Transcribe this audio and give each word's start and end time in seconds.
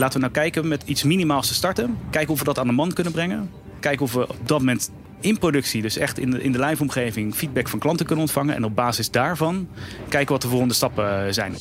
Laten 0.00 0.14
we 0.14 0.20
nou 0.20 0.32
kijken 0.32 0.68
met 0.68 0.82
iets 0.84 1.02
minimaals 1.02 1.48
te 1.48 1.54
starten. 1.54 1.98
Kijken 2.10 2.32
of 2.32 2.38
we 2.38 2.44
dat 2.44 2.58
aan 2.58 2.66
de 2.66 2.72
man 2.72 2.92
kunnen 2.92 3.12
brengen. 3.12 3.50
Kijken 3.80 4.04
of 4.04 4.12
we 4.12 4.28
op 4.28 4.48
dat 4.48 4.58
moment 4.58 4.90
in 5.20 5.38
productie, 5.38 5.82
dus 5.82 5.96
echt 5.96 6.18
in 6.18 6.30
de, 6.30 6.42
in 6.42 6.52
de 6.52 6.58
lijfomgeving, 6.58 7.34
feedback 7.34 7.68
van 7.68 7.78
klanten 7.78 8.06
kunnen 8.06 8.24
ontvangen. 8.24 8.54
En 8.54 8.64
op 8.64 8.74
basis 8.74 9.10
daarvan 9.10 9.68
kijken 10.08 10.32
wat 10.32 10.42
de 10.42 10.48
volgende 10.48 10.74
stappen 10.74 11.26
eh, 11.26 11.32
zijn. 11.32 11.56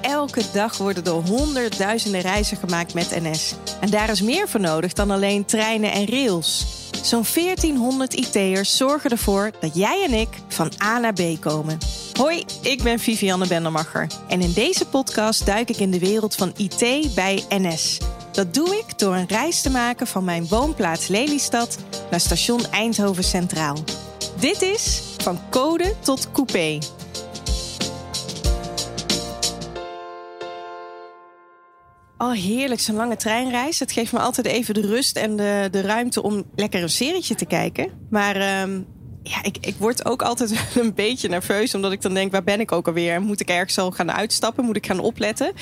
Elke 0.00 0.42
dag 0.52 0.76
worden 0.76 1.04
er 1.04 1.10
honderdduizenden 1.10 2.20
reizen 2.20 2.56
gemaakt 2.56 2.94
met 2.94 3.18
NS. 3.22 3.54
En 3.80 3.90
daar 3.90 4.10
is 4.10 4.22
meer 4.22 4.48
voor 4.48 4.60
nodig 4.60 4.92
dan 4.92 5.10
alleen 5.10 5.44
treinen 5.44 5.92
en 5.92 6.06
rails. 6.06 6.66
Zo'n 7.02 7.24
1400 7.34 8.14
IT'ers 8.14 8.76
zorgen 8.76 9.10
ervoor 9.10 9.50
dat 9.60 9.74
jij 9.74 10.04
en 10.08 10.14
ik 10.14 10.28
van 10.48 10.70
A 10.82 10.98
naar 10.98 11.12
B 11.12 11.20
komen. 11.40 11.78
Hoi, 12.18 12.44
ik 12.62 12.82
ben 12.82 12.98
Vivianne 12.98 13.46
Bendermacher. 13.46 14.06
En 14.28 14.40
in 14.40 14.52
deze 14.52 14.86
podcast 14.86 15.46
duik 15.46 15.68
ik 15.68 15.76
in 15.76 15.90
de 15.90 15.98
wereld 15.98 16.34
van 16.34 16.52
IT 16.56 17.14
bij 17.14 17.44
NS. 17.48 17.98
Dat 18.32 18.54
doe 18.54 18.76
ik 18.76 18.98
door 18.98 19.14
een 19.14 19.28
reis 19.28 19.62
te 19.62 19.70
maken 19.70 20.06
van 20.06 20.24
mijn 20.24 20.48
woonplaats 20.48 21.08
Lelystad 21.08 21.78
naar 22.10 22.20
station 22.20 22.64
Eindhoven 22.70 23.24
Centraal. 23.24 23.76
Dit 24.40 24.62
is 24.62 25.02
Van 25.18 25.40
Code 25.50 25.94
tot 26.00 26.32
Coupé. 26.32 26.78
Oh, 32.18 32.32
heerlijk, 32.32 32.80
zo'n 32.80 32.96
lange 32.96 33.16
treinreis. 33.16 33.78
Het 33.78 33.92
geeft 33.92 34.12
me 34.12 34.18
altijd 34.18 34.46
even 34.46 34.74
de 34.74 34.86
rust 34.86 35.16
en 35.16 35.36
de, 35.36 35.68
de 35.70 35.80
ruimte 35.80 36.22
om 36.22 36.44
lekker 36.54 36.82
een 36.82 36.90
serietje 36.90 37.34
te 37.34 37.46
kijken. 37.46 38.06
Maar 38.10 38.36
ehm, 38.36 38.80
ja, 39.22 39.42
ik, 39.42 39.56
ik 39.60 39.74
word 39.78 40.04
ook 40.04 40.22
altijd 40.22 40.54
een 40.80 40.94
beetje 40.94 41.28
nerveus. 41.28 41.74
Omdat 41.74 41.92
ik 41.92 42.02
dan 42.02 42.14
denk, 42.14 42.32
waar 42.32 42.44
ben 42.44 42.60
ik 42.60 42.72
ook 42.72 42.86
alweer? 42.86 43.20
Moet 43.20 43.40
ik 43.40 43.48
ergens 43.48 43.78
al 43.78 43.90
gaan 43.90 44.12
uitstappen? 44.12 44.64
Moet 44.64 44.76
ik 44.76 44.86
gaan 44.86 45.00
opletten? 45.00 45.52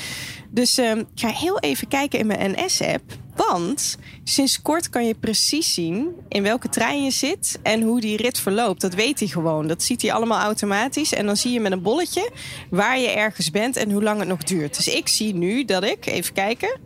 Dus 0.51 0.79
uh, 0.79 0.91
ik 0.91 1.07
ga 1.15 1.29
heel 1.29 1.59
even 1.59 1.89
kijken 1.89 2.19
in 2.19 2.27
mijn 2.27 2.55
NS-app. 2.55 3.03
Want 3.37 3.99
sinds 4.25 4.63
kort 4.63 4.89
kan 4.89 5.07
je 5.07 5.15
precies 5.15 5.75
zien 5.75 6.09
in 6.29 6.43
welke 6.43 6.69
trein 6.69 7.05
je 7.05 7.11
zit 7.11 7.59
en 7.63 7.83
hoe 7.83 8.01
die 8.01 8.17
rit 8.17 8.39
verloopt. 8.39 8.81
Dat 8.81 8.95
weet 8.95 9.19
hij 9.19 9.29
gewoon. 9.29 9.67
Dat 9.67 9.83
ziet 9.83 10.03
hij 10.03 10.13
allemaal 10.13 10.41
automatisch. 10.41 11.13
En 11.13 11.27
dan 11.27 11.37
zie 11.37 11.53
je 11.53 11.61
met 11.61 11.73
een 11.73 11.83
bolletje 11.83 12.31
waar 12.71 12.99
je 12.99 13.09
ergens 13.09 13.51
bent 13.51 13.77
en 13.77 13.91
hoe 13.91 14.03
lang 14.03 14.19
het 14.19 14.29
nog 14.29 14.43
duurt. 14.43 14.77
Dus 14.77 14.89
ik 14.89 15.09
zie 15.09 15.35
nu 15.35 15.65
dat 15.65 15.85
ik, 15.85 16.07
even 16.07 16.35
kijken, 16.35 16.81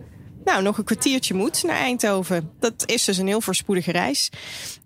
nou, 0.50 0.62
nog 0.62 0.78
een 0.78 0.84
kwartiertje 0.84 1.34
moet 1.34 1.62
naar 1.62 1.76
Eindhoven. 1.76 2.50
Dat 2.58 2.82
is 2.86 3.04
dus 3.04 3.18
een 3.18 3.26
heel 3.26 3.40
voorspoedige 3.40 3.92
reis. 3.92 4.30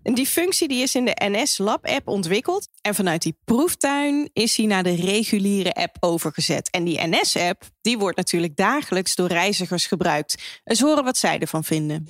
En 0.02 0.14
die 0.14 0.26
functie 0.26 0.68
die 0.68 0.82
is 0.82 0.94
in 0.94 1.04
de 1.04 1.16
NS 1.18 1.58
Lab 1.58 1.86
app 1.86 2.08
ontwikkeld. 2.08 2.68
En 2.82 2.94
vanuit 2.94 3.22
die 3.22 3.36
proeftuin 3.44 4.30
is 4.32 4.56
hij 4.56 4.66
naar 4.66 4.82
de 4.82 4.94
reguliere 4.94 5.72
app 5.72 5.96
overgezet. 6.00 6.70
En 6.70 6.84
die 6.84 7.00
NS 7.06 7.36
app 7.36 7.62
die 7.80 7.98
wordt 7.98 8.16
natuurlijk 8.16 8.56
dagelijks 8.56 9.14
door 9.14 9.28
reizigers 9.28 9.86
gebruikt. 9.86 10.42
Eens 10.64 10.80
horen 10.80 11.04
wat 11.04 11.16
zij 11.16 11.38
ervan 11.38 11.64
vinden. 11.64 12.08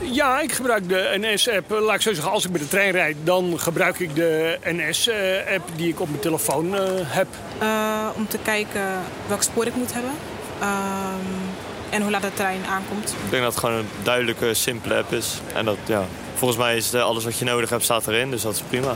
Ja, 0.00 0.40
ik 0.40 0.52
gebruik 0.52 0.88
de 0.88 1.16
NS-app. 1.20 1.70
Laat 1.70 1.94
ik 1.94 2.00
zo 2.00 2.14
zeggen, 2.14 2.32
als 2.32 2.44
ik 2.44 2.50
met 2.50 2.60
de 2.60 2.68
trein 2.68 2.92
rijd, 2.92 3.16
dan 3.24 3.60
gebruik 3.60 3.98
ik 3.98 4.14
de 4.14 4.58
NS-app 4.64 5.68
die 5.76 5.88
ik 5.88 6.00
op 6.00 6.08
mijn 6.08 6.20
telefoon 6.20 6.74
uh, 6.74 6.80
heb. 7.02 7.28
Uh, 7.62 8.08
om 8.16 8.28
te 8.28 8.38
kijken 8.38 9.02
welk 9.28 9.42
spoor 9.42 9.66
ik 9.66 9.74
moet 9.74 9.92
hebben. 9.92 10.12
Uh, 10.60 11.14
en 11.96 12.02
hoe 12.02 12.10
laat 12.10 12.22
de 12.22 12.34
trein 12.34 12.64
aankomt. 12.66 13.08
Ik 13.24 13.30
denk 13.30 13.42
dat 13.42 13.54
het 13.54 13.64
gewoon 13.64 13.78
een 13.78 13.88
duidelijke, 14.02 14.54
simpele 14.54 14.96
app 14.96 15.12
is. 15.12 15.40
En 15.54 15.64
dat, 15.64 15.76
ja, 15.86 16.04
volgens 16.34 16.60
mij 16.60 16.76
is 16.76 16.94
alles 16.94 17.24
wat 17.24 17.38
je 17.38 17.44
nodig 17.44 17.70
hebt 17.70 17.84
staat 17.84 18.06
erin, 18.06 18.30
dus 18.30 18.42
dat 18.42 18.54
is 18.54 18.60
prima. 18.60 18.94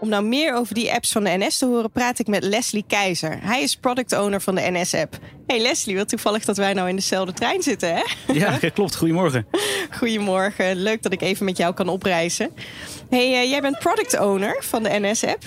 Om 0.00 0.08
nou 0.08 0.24
meer 0.24 0.54
over 0.54 0.74
die 0.74 0.92
apps 0.92 1.12
van 1.12 1.24
de 1.24 1.36
NS 1.38 1.58
te 1.58 1.66
horen, 1.66 1.90
praat 1.90 2.18
ik 2.18 2.26
met 2.26 2.44
Leslie 2.44 2.84
Keizer. 2.86 3.38
Hij 3.42 3.62
is 3.62 3.76
product 3.76 4.12
owner 4.12 4.40
van 4.40 4.54
de 4.54 4.70
NS-app. 4.70 5.18
Hey 5.46 5.60
Leslie, 5.60 5.96
wat 5.96 6.08
toevallig 6.08 6.44
dat 6.44 6.56
wij 6.56 6.72
nou 6.72 6.88
in 6.88 6.96
dezelfde 6.96 7.32
trein 7.32 7.62
zitten, 7.62 7.94
hè? 7.94 8.02
Ja, 8.32 8.58
klopt. 8.74 8.96
Goedemorgen. 8.96 9.46
Goedemorgen. 9.90 10.76
Leuk 10.76 11.02
dat 11.02 11.12
ik 11.12 11.22
even 11.22 11.44
met 11.44 11.56
jou 11.56 11.74
kan 11.74 11.88
opreizen. 11.88 12.50
Hey, 13.10 13.42
uh, 13.42 13.50
jij 13.50 13.60
bent 13.60 13.78
product 13.78 14.18
owner 14.18 14.56
van 14.64 14.82
de 14.82 14.88
NS-app. 14.92 15.42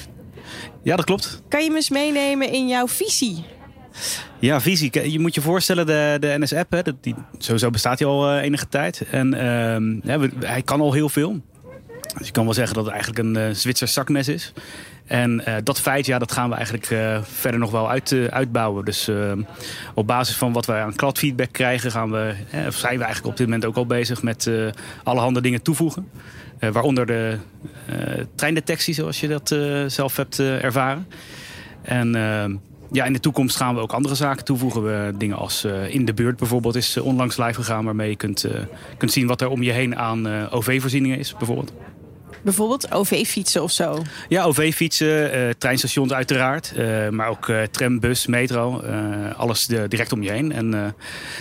Ja, 0.84 0.96
dat 0.96 1.06
klopt. 1.06 1.42
Kan 1.48 1.64
je 1.64 1.70
me 1.70 1.76
eens 1.76 1.90
meenemen 1.90 2.50
in 2.50 2.68
jouw 2.68 2.88
visie 2.88 3.46
ja, 4.40 4.62
visie. 4.62 5.12
Je 5.12 5.20
moet 5.20 5.36
je 5.36 5.42
voorstellen, 5.42 5.86
de, 5.86 6.18
de 6.20 6.36
NS-app, 6.40 6.94
sowieso 7.38 7.70
bestaat 7.70 8.00
hij 8.00 8.08
al 8.08 8.36
uh, 8.36 8.42
enige 8.42 8.68
tijd. 8.68 9.04
En 9.12 9.30
ja, 10.04 10.20
hij 10.40 10.62
kan 10.62 10.82
al 10.82 10.94
heel 10.94 11.10
veel. 11.10 11.42
Dus 12.18 12.28
je 12.28 12.34
kan 12.34 12.44
wel 12.44 12.54
zeggen 12.54 12.76
dat 12.76 12.86
het 12.86 12.94
eigenlijk 12.94 13.24
een 13.24 13.48
uh, 13.50 13.56
Zwitser 13.56 13.88
zakmes 13.88 14.28
is. 14.28 14.54
En 15.06 15.44
uh, 15.48 15.56
dat 15.64 15.82
feit, 15.82 16.06
ja, 16.06 16.20
dat 16.20 16.32
gaan 16.32 16.50
we 16.50 16.56
eigenlijk 16.56 16.88
verder 17.24 17.60
nog 17.60 17.72
wel 17.72 17.90
uit, 17.90 18.16
uitbouwen. 18.30 18.86
Dus 18.86 19.10
op 19.94 20.08
basis 20.08 20.36
van 20.36 20.54
wat 20.54 20.66
wij 20.66 20.82
aan 20.82 20.96
kladfeedback 20.96 21.52
krijgen, 21.52 21.92
gaan 21.92 22.12
we, 22.12 22.34
of 22.68 22.76
zijn 22.76 22.98
we 22.98 23.04
eigenlijk 23.04 23.26
op 23.26 23.38
dit 23.38 23.48
moment 23.48 23.66
ook 23.66 23.76
al 23.76 23.86
bezig 23.86 24.24
met 24.24 24.50
allerhande 25.04 25.42
dingen 25.42 25.62
toevoegen. 25.62 26.10
waaronder 26.60 27.06
de 27.06 27.38
treindetectie, 28.36 28.94
zoals 28.94 29.20
je 29.20 29.28
dat 29.28 29.56
zelf 29.92 30.16
hebt 30.16 30.40
ervaren. 30.40 31.08
En 31.86 32.16
ehm, 32.16 32.56
ja, 32.92 33.06
in 33.06 33.14
de 33.14 33.20
toekomst 33.20 33.56
gaan 33.56 33.76
we 33.76 33.82
ook 33.82 33.94
andere 33.94 34.16
zaken 34.16 34.46
toevoegen. 34.46 34.84
We, 34.84 35.14
dingen 35.18 35.38
als 35.38 35.66
uh, 35.66 35.94
In 35.94 36.06
de 36.06 36.14
Buurt 36.14 36.38
bijvoorbeeld 36.38 36.76
is 36.76 36.98
uh, 36.98 37.06
onlangs 37.06 37.38
live 37.38 37.54
gegaan... 37.54 37.86
waarmee 37.86 38.10
je 38.10 38.16
kunt, 38.16 38.46
uh, 38.46 38.52
kunt 38.98 39.12
zien 39.12 39.28
wat 39.28 39.42
er 39.42 39.50
om 39.50 39.64
je 39.64 39.72
heen 39.72 39.98
aan 39.98 40.50
OV-voorzieningen 40.50 41.18
is 41.18 41.36
bijvoorbeeld. 41.38 41.74
Bijvoorbeeld 42.42 42.92
OV-fietsen 42.92 43.64
of 43.64 43.72
zo? 43.72 44.02
Ja, 44.28 44.44
OV-fietsen, 44.44 45.58
treinstations 45.58 46.14
uiteraard. 46.14 46.74
maar 47.12 47.28
ook 47.28 47.52
tram, 47.72 48.00
bus, 48.00 48.28
metro. 48.28 48.82
alles 49.38 49.66
direct 49.66 50.12
om 50.12 50.24
je 50.24 50.32
heen. 50.32 50.52
En 50.52 50.72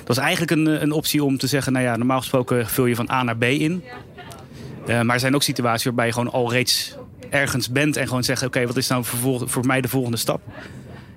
dat 0.05 0.17
is 0.17 0.23
eigenlijk 0.23 0.51
een, 0.51 0.83
een 0.83 0.93
optie 0.93 1.25
om 1.25 1.39
te 1.39 1.47
zeggen... 1.47 1.73
nou 1.73 1.85
ja, 1.85 1.97
normaal 1.97 2.19
gesproken 2.19 2.67
vul 2.67 2.87
je 2.87 2.95
van 2.95 3.11
A 3.11 3.23
naar 3.23 3.37
B 3.37 3.43
in. 3.43 3.85
maar 4.87 5.15
er 5.15 5.21
zijn 5.21 5.35
ook 5.35 5.43
situaties 5.43 5.85
waarbij 5.85 6.07
je 6.07 6.13
gewoon 6.13 6.33
al 6.33 6.53
reeds 6.53 6.97
ergens 7.31 7.71
bent... 7.71 7.97
en 7.97 8.07
gewoon 8.07 8.25
zegt, 8.25 8.43
oké, 8.43 8.67
wat 8.67 8.77
is 8.77 8.89
nou 8.89 9.05
voor, 9.05 9.49
voor 9.49 9.67
mij 9.67 9.81
de 9.81 9.89
volgende 9.89 10.17
stap? 10.17 10.41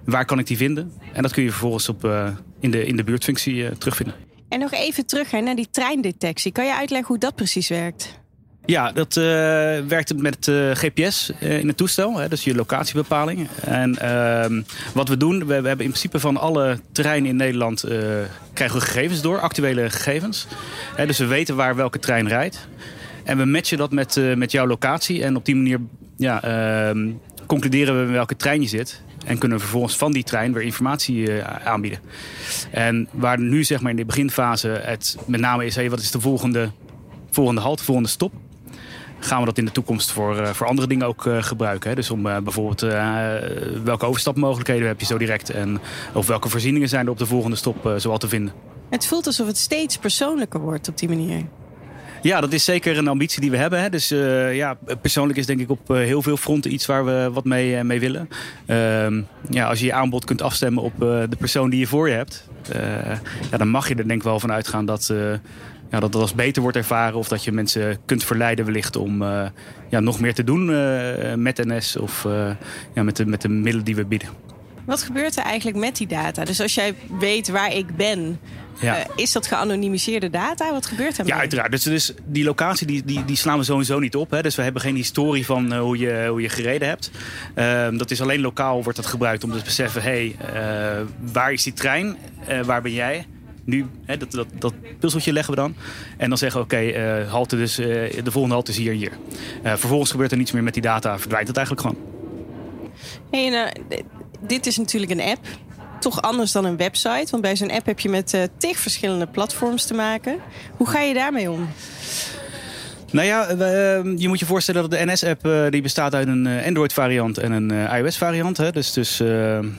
Waar 0.08 0.26
kan 0.26 0.40
ik 0.40 0.48
die 0.48 0.58
vinden? 0.58 0.92
En 1.14 1.22
dat 1.22 1.32
kun 1.34 1.44
je 1.44 1.50
vervolgens 1.50 1.90
op, 1.90 2.06
uh, 2.06 2.28
in, 2.60 2.72
de, 2.72 2.86
in 2.86 2.96
de 2.96 3.04
buurtfunctie 3.04 3.56
uh, 3.56 3.68
terugvinden. 3.72 4.16
En 4.50 4.60
nog 4.60 4.72
even 4.72 5.06
terug 5.06 5.32
hè, 5.32 5.42
naar 5.42 5.56
die 5.56 5.68
treindetectie. 5.72 6.52
Kan 6.52 6.66
je 6.66 6.76
uitleggen 6.76 7.08
hoe 7.08 7.18
dat 7.18 7.36
precies 7.36 7.68
werkt? 7.68 8.20
Ja, 8.66 8.92
dat 8.92 9.16
uh, 9.16 9.24
werkt 9.88 10.18
met 10.18 10.52
GPS 10.74 11.32
in 11.40 11.68
het 11.68 11.78
toestel, 11.78 12.18
hè, 12.18 12.28
dus 12.28 12.44
je 12.44 12.56
locatiebepaling. 12.56 13.48
En 13.62 13.98
ehm, 13.98 14.62
wat 14.94 15.10
we 15.10 15.18
doen, 15.18 15.40
we, 15.40 15.46
we, 15.46 15.54
hebben 15.54 15.86
in 15.86 15.92
principe 15.92 16.20
van 16.20 16.38
alle 16.38 16.80
terreinen 16.92 17.30
in 17.30 17.36
Nederland 17.36 17.82
krijgen 18.54 18.80
we 18.80 18.86
gegevens 18.86 19.22
door, 19.22 19.40
actuele 19.40 19.90
gegevens. 19.90 20.48
Hè, 20.96 21.06
dus 21.06 21.18
we 21.18 21.26
weten 21.26 21.56
waar 21.56 21.76
welke 21.76 22.00
trein 22.00 22.28
rijdt. 22.28 22.68
En 23.24 23.38
we 23.38 23.46
matchen 23.46 23.78
dat 23.78 23.92
met, 23.92 24.36
met 24.36 24.52
jouw 24.52 24.68
locatie. 24.68 25.24
En 25.24 25.36
op 25.36 25.46
die 25.46 25.56
manier 25.56 25.80
ja, 26.18 26.44
ehm, 26.44 27.12
concluderen 27.46 28.06
we 28.06 28.12
welke 28.12 28.36
trein 28.36 28.62
je 28.62 28.68
zit. 28.68 29.02
En 29.28 29.38
kunnen 29.38 29.60
vervolgens 29.60 29.98
van 29.98 30.12
die 30.12 30.24
trein 30.24 30.54
weer 30.54 30.64
informatie 30.64 31.16
uh, 31.16 31.44
aanbieden. 31.64 32.00
En 32.72 33.08
waar 33.12 33.40
nu 33.40 33.64
zeg 33.64 33.82
maar 33.82 33.92
in 33.92 33.98
de 33.98 34.06
beginfase 34.06 34.68
het 34.68 35.18
met 35.26 35.40
name 35.40 35.66
is... 35.66 35.76
Hey, 35.76 35.90
wat 35.90 36.00
is 36.00 36.12
de 36.12 36.20
volgende, 36.20 36.72
volgende 37.32 37.62
halt, 37.62 37.82
volgende 37.82 38.10
stop? 38.10 38.34
Gaan 39.20 39.40
we 39.40 39.46
dat 39.46 39.58
in 39.58 39.66
de 39.66 39.72
toekomst 39.72 40.12
voor, 40.12 40.40
uh, 40.40 40.50
voor 40.50 40.68
andere 40.68 40.88
dingen 40.88 41.08
ook 41.08 41.26
uh, 41.26 41.44
gebruiken. 41.44 41.90
Hè? 41.90 41.96
Dus 41.96 42.10
om 42.10 42.22
bijvoorbeeld 42.22 42.82
welke 43.84 44.06
overstapmogelijkheden 44.06 44.88
heb 44.88 45.00
je 45.00 45.06
zo 45.06 45.18
direct... 45.18 45.50
en 45.50 45.80
of 46.14 46.28
welke 46.28 46.50
voorzieningen 46.50 46.90
zijn 46.90 47.06
er 47.06 47.12
op 47.12 47.18
de 47.18 47.26
volgende 47.26 47.56
stop 47.56 47.94
zoal 47.98 48.18
te 48.18 48.28
vinden. 48.28 48.54
Het 48.90 49.08
voelt 49.08 49.26
alsof 49.26 49.48
het 49.48 49.58
steeds 49.58 49.98
persoonlijker 49.98 50.60
wordt 50.60 50.88
op 50.88 50.98
die 50.98 51.10
manier. 51.10 51.44
Ja, 52.22 52.42
dat 52.42 52.54
is 52.54 52.64
zeker 52.64 52.98
een 52.98 53.08
ambitie 53.08 53.42
die 53.42 53.52
we 53.52 53.58
hebben. 53.58 53.82
Hè. 53.82 53.90
Dus 53.90 54.12
uh, 54.12 54.56
ja, 54.56 54.78
persoonlijk 55.02 55.40
is 55.40 55.46
denk 55.46 55.60
ik 55.60 55.70
op 55.70 55.92
uh, 55.92 55.98
heel 55.98 56.22
veel 56.22 56.38
fronten 56.38 56.74
iets 56.74 56.86
waar 56.86 57.06
we 57.06 57.30
wat 57.34 57.46
mee, 57.46 57.76
uh, 57.76 57.82
mee 57.82 58.00
willen. 58.00 58.30
Ehm, 58.66 59.22
ja, 59.50 59.68
als 59.68 59.80
je 59.80 59.86
je 59.86 59.94
aanbod 59.94 60.26
kunt 60.26 60.42
afstemmen 60.42 60.84
op 60.84 61.00
de 61.00 61.38
persoon 61.38 61.70
die 61.70 61.80
je 61.80 61.88
voor 61.88 62.10
je 62.10 62.16
hebt, 62.16 62.48
ja, 63.52 63.58
dan 63.58 63.68
mag 63.68 63.88
je 63.88 63.96
er 63.96 64.08
denk 64.08 64.20
ik 64.20 64.24
wel 64.24 64.40
van 64.40 64.52
uitgaan 64.52 64.86
dat, 64.86 65.14
ja, 65.92 66.00
dat 66.00 66.12
dat 66.12 66.22
als 66.22 66.36
beter 66.36 66.62
wordt 66.62 66.78
ervaren. 66.78 67.18
Of 67.18 67.28
dat 67.28 67.44
je 67.44 67.52
mensen 67.52 67.98
kunt 68.06 68.24
verleiden 68.24 68.66
wellicht 68.66 68.96
om 68.96 69.24
ja, 69.90 70.00
nog 70.00 70.20
meer 70.20 70.34
te 70.34 70.44
doen 70.44 70.66
met 71.42 71.66
NS 71.66 71.98
of 71.98 72.28
ja, 72.94 73.04
met, 73.04 73.16
de, 73.16 73.26
met 73.26 73.42
de 73.42 73.50
middelen 73.50 73.86
die 73.86 73.96
we 73.96 74.06
bieden. 74.06 74.47
Wat 74.88 75.04
gebeurt 75.04 75.38
er 75.38 75.44
eigenlijk 75.44 75.78
met 75.78 75.98
die 75.98 76.08
data? 76.08 76.44
Dus 76.44 76.62
als 76.62 76.76
jij 76.76 76.96
weet 77.20 77.50
waar 77.50 77.74
ik 77.74 77.96
ben, 77.96 78.40
ja. 78.80 78.98
Uh, 78.98 79.06
is 79.16 79.32
dat 79.32 79.48
geanonimiseerde 79.48 80.30
data? 80.30 80.72
Wat 80.72 80.86
gebeurt 80.86 81.18
er? 81.18 81.26
Ja, 81.26 81.38
uiteraard. 81.38 81.72
Dus, 81.72 81.84
dus 81.84 82.14
die 82.26 82.44
locatie 82.44 82.88
die, 82.88 83.04
die, 83.06 83.26
die 83.26 83.36
slaan 83.36 83.58
we 83.58 83.64
sowieso 83.64 84.00
niet 84.00 84.16
op. 84.16 84.32
Hè. 84.32 84.42
Dus 84.42 84.56
we 84.56 84.62
hebben 84.62 84.82
geen 84.82 84.96
historie 84.96 85.46
van 85.46 85.74
uh, 85.74 85.80
hoe, 85.80 85.98
je, 85.98 86.26
hoe 86.30 86.42
je 86.42 86.50
gereden 86.50 86.88
hebt. 86.88 87.12
Uh, 87.56 87.88
dat 87.98 88.12
is 88.12 88.22
alleen 88.22 88.42
lokaal 88.42 88.84
wordt 88.84 88.98
dat 88.98 89.08
gebruikt 89.08 89.44
om 89.44 89.52
te 89.52 89.64
beseffen... 89.64 90.02
hé, 90.02 90.36
hey, 90.52 91.06
waar 91.32 91.54
is 91.54 91.64
die 91.64 91.74
trein? 91.74 92.18
waar 92.66 92.82
ben 92.82 92.94
jij? 92.94 93.26
Nu, 93.64 93.86
hè, 94.06 94.18
dat, 94.18 94.32
dat, 94.32 94.48
dat 94.54 94.74
puzzeltje 95.00 95.34
leggen 95.34 95.54
we 95.54 95.60
dan. 95.60 95.76
En 96.18 96.30
dan 96.30 96.38
zeggen 96.38 96.60
we, 96.60 96.66
oké, 96.66 96.76
okay, 96.76 97.24
halte 97.26 97.56
dus, 97.56 97.76
de 97.76 98.22
volgende 98.24 98.54
halte 98.54 98.72
is 98.72 98.78
hier 98.78 98.92
en 98.92 98.98
hier. 98.98 99.12
vervolgens 99.64 100.12
gebeurt 100.12 100.32
er 100.32 100.38
niets 100.38 100.52
meer 100.52 100.64
met 100.64 100.74
die 100.74 100.82
data. 100.82 101.20
Verdwijnt 101.20 101.48
het 101.48 101.58
eigenlijk 101.58 101.88
gewoon. 101.88 102.16
Hey, 103.32 103.72
dit 104.40 104.66
is 104.66 104.78
natuurlijk 104.78 105.12
een 105.12 105.22
app. 105.22 105.48
toch 106.00 106.22
anders 106.22 106.52
dan 106.52 106.66
een 106.66 106.78
website. 106.78 107.28
Want 107.32 107.42
bij 107.42 107.56
zo'n 107.56 107.72
app 107.72 107.86
heb 107.86 108.00
je 108.00 108.10
met 108.10 108.34
uh, 108.34 108.42
tig 108.58 108.78
verschillende 108.78 109.28
platforms 109.28 109.86
te 109.86 109.94
maken. 109.94 110.38
Hoe 110.78 110.88
ga 110.88 111.00
je 111.00 111.14
daarmee 111.14 111.52
om? 111.52 111.70
Nou 113.12 113.28
ja, 113.28 113.48
ehm, 113.48 114.18
je 114.18 114.28
moet 114.28 114.40
je 114.40 114.46
voorstellen 114.46 114.90
dat 114.90 115.00
de 115.00 115.06
NS-app 115.06 115.46
uh, 115.46 115.66
die 115.70 115.82
bestaat 115.82 116.16
uit 116.16 116.28
een 116.28 116.46
uh, 116.46 116.66
Android-variant 116.66 117.38
en 117.38 117.52
een 117.52 117.72
iOS-variant. 117.98 118.74
Dus, 118.74 118.94
dus 118.94 119.20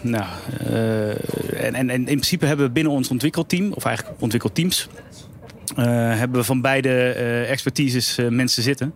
nou, 0.01 0.25
en, 1.57 1.75
en, 1.75 1.91
en, 1.91 1.91
in 1.91 2.05
principe 2.05 2.47
hebben 2.47 2.67
we 2.67 2.73
binnen 2.73 2.93
ons 2.93 3.09
ontwikkelteam, 3.09 3.73
of 3.73 3.85
eigenlijk 3.85 4.21
ontwikkelteams, 4.21 4.89
hebben 5.85 6.41
we 6.41 6.45
van 6.45 6.61
beide 6.61 7.13
expertises 7.49 8.19
mensen 8.31 8.63
zitten. 8.63 8.95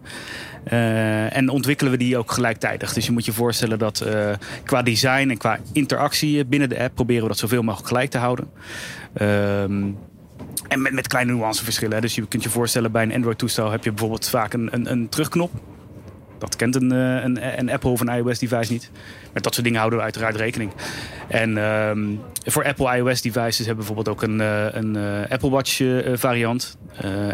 en 1.33 1.49
ontwikkelen 1.49 1.93
we 1.93 1.99
die 1.99 2.17
ook 2.17 2.31
gelijktijdig. 2.31 2.93
Dus 2.93 3.07
je 3.07 3.13
moet 3.13 3.25
je 3.25 3.33
voorstellen 3.33 3.79
dat 3.79 4.07
qua 4.65 4.83
design 4.83 5.29
en 5.31 5.37
qua 5.37 5.59
interactie 5.73 6.45
binnen 6.45 6.69
de 6.69 6.79
app 6.79 6.95
proberen 6.95 7.23
we 7.23 7.29
dat 7.29 7.39
zoveel 7.39 7.63
mogelijk 7.63 7.89
gelijk 7.89 8.11
te 8.11 8.19
houden. 8.19 8.51
Ehm, 9.15 9.91
en 10.69 10.83
met, 10.83 10.93
met 10.93 11.07
kleine 11.07 11.33
nuanceverschillen. 11.33 12.01
Dus 12.01 12.15
je 12.15 12.27
kunt 12.27 12.43
je 12.43 12.49
voorstellen, 12.49 12.93
bij 12.93 13.03
een 13.03 13.15
Android-toestel 13.15 13.71
heb 13.71 13.85
je 13.85 13.91
bijvoorbeeld 13.91 14.29
vaak 14.29 14.53
een, 14.53 14.69
een, 14.71 14.91
een 14.91 15.09
terugknop. 15.09 15.51
Dat 16.43 16.57
kent 16.57 16.75
een, 16.75 16.93
eh, 16.93 17.25
een, 17.25 17.59
een 17.59 17.71
Apple 17.71 17.91
of 17.91 18.01
een 18.01 18.09
iOS-device 18.09 18.73
niet. 18.73 18.91
Met 19.33 19.43
dat 19.43 19.53
soort 19.53 19.65
dingen 19.65 19.79
houden 19.79 19.99
we 19.99 20.05
uiteraard 20.05 20.37
rekening. 20.37 20.73
En 21.29 21.59
ehm, 21.59 22.01
voor 22.45 22.65
Apple 22.65 22.97
iOS-devices 22.97 23.67
hebben 23.67 23.85
we 23.85 23.93
bijvoorbeeld 23.93 24.09
ook 24.09 24.23
een, 24.23 24.41
eh, 24.41 24.67
een 24.71 24.97
uh, 24.97 25.31
Apple 25.31 25.51
Watch-variant. 25.51 26.77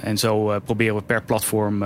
en 0.03 0.19
zo 0.19 0.61
proberen 0.65 0.95
we 0.95 1.03
per 1.03 1.23
platform 1.23 1.85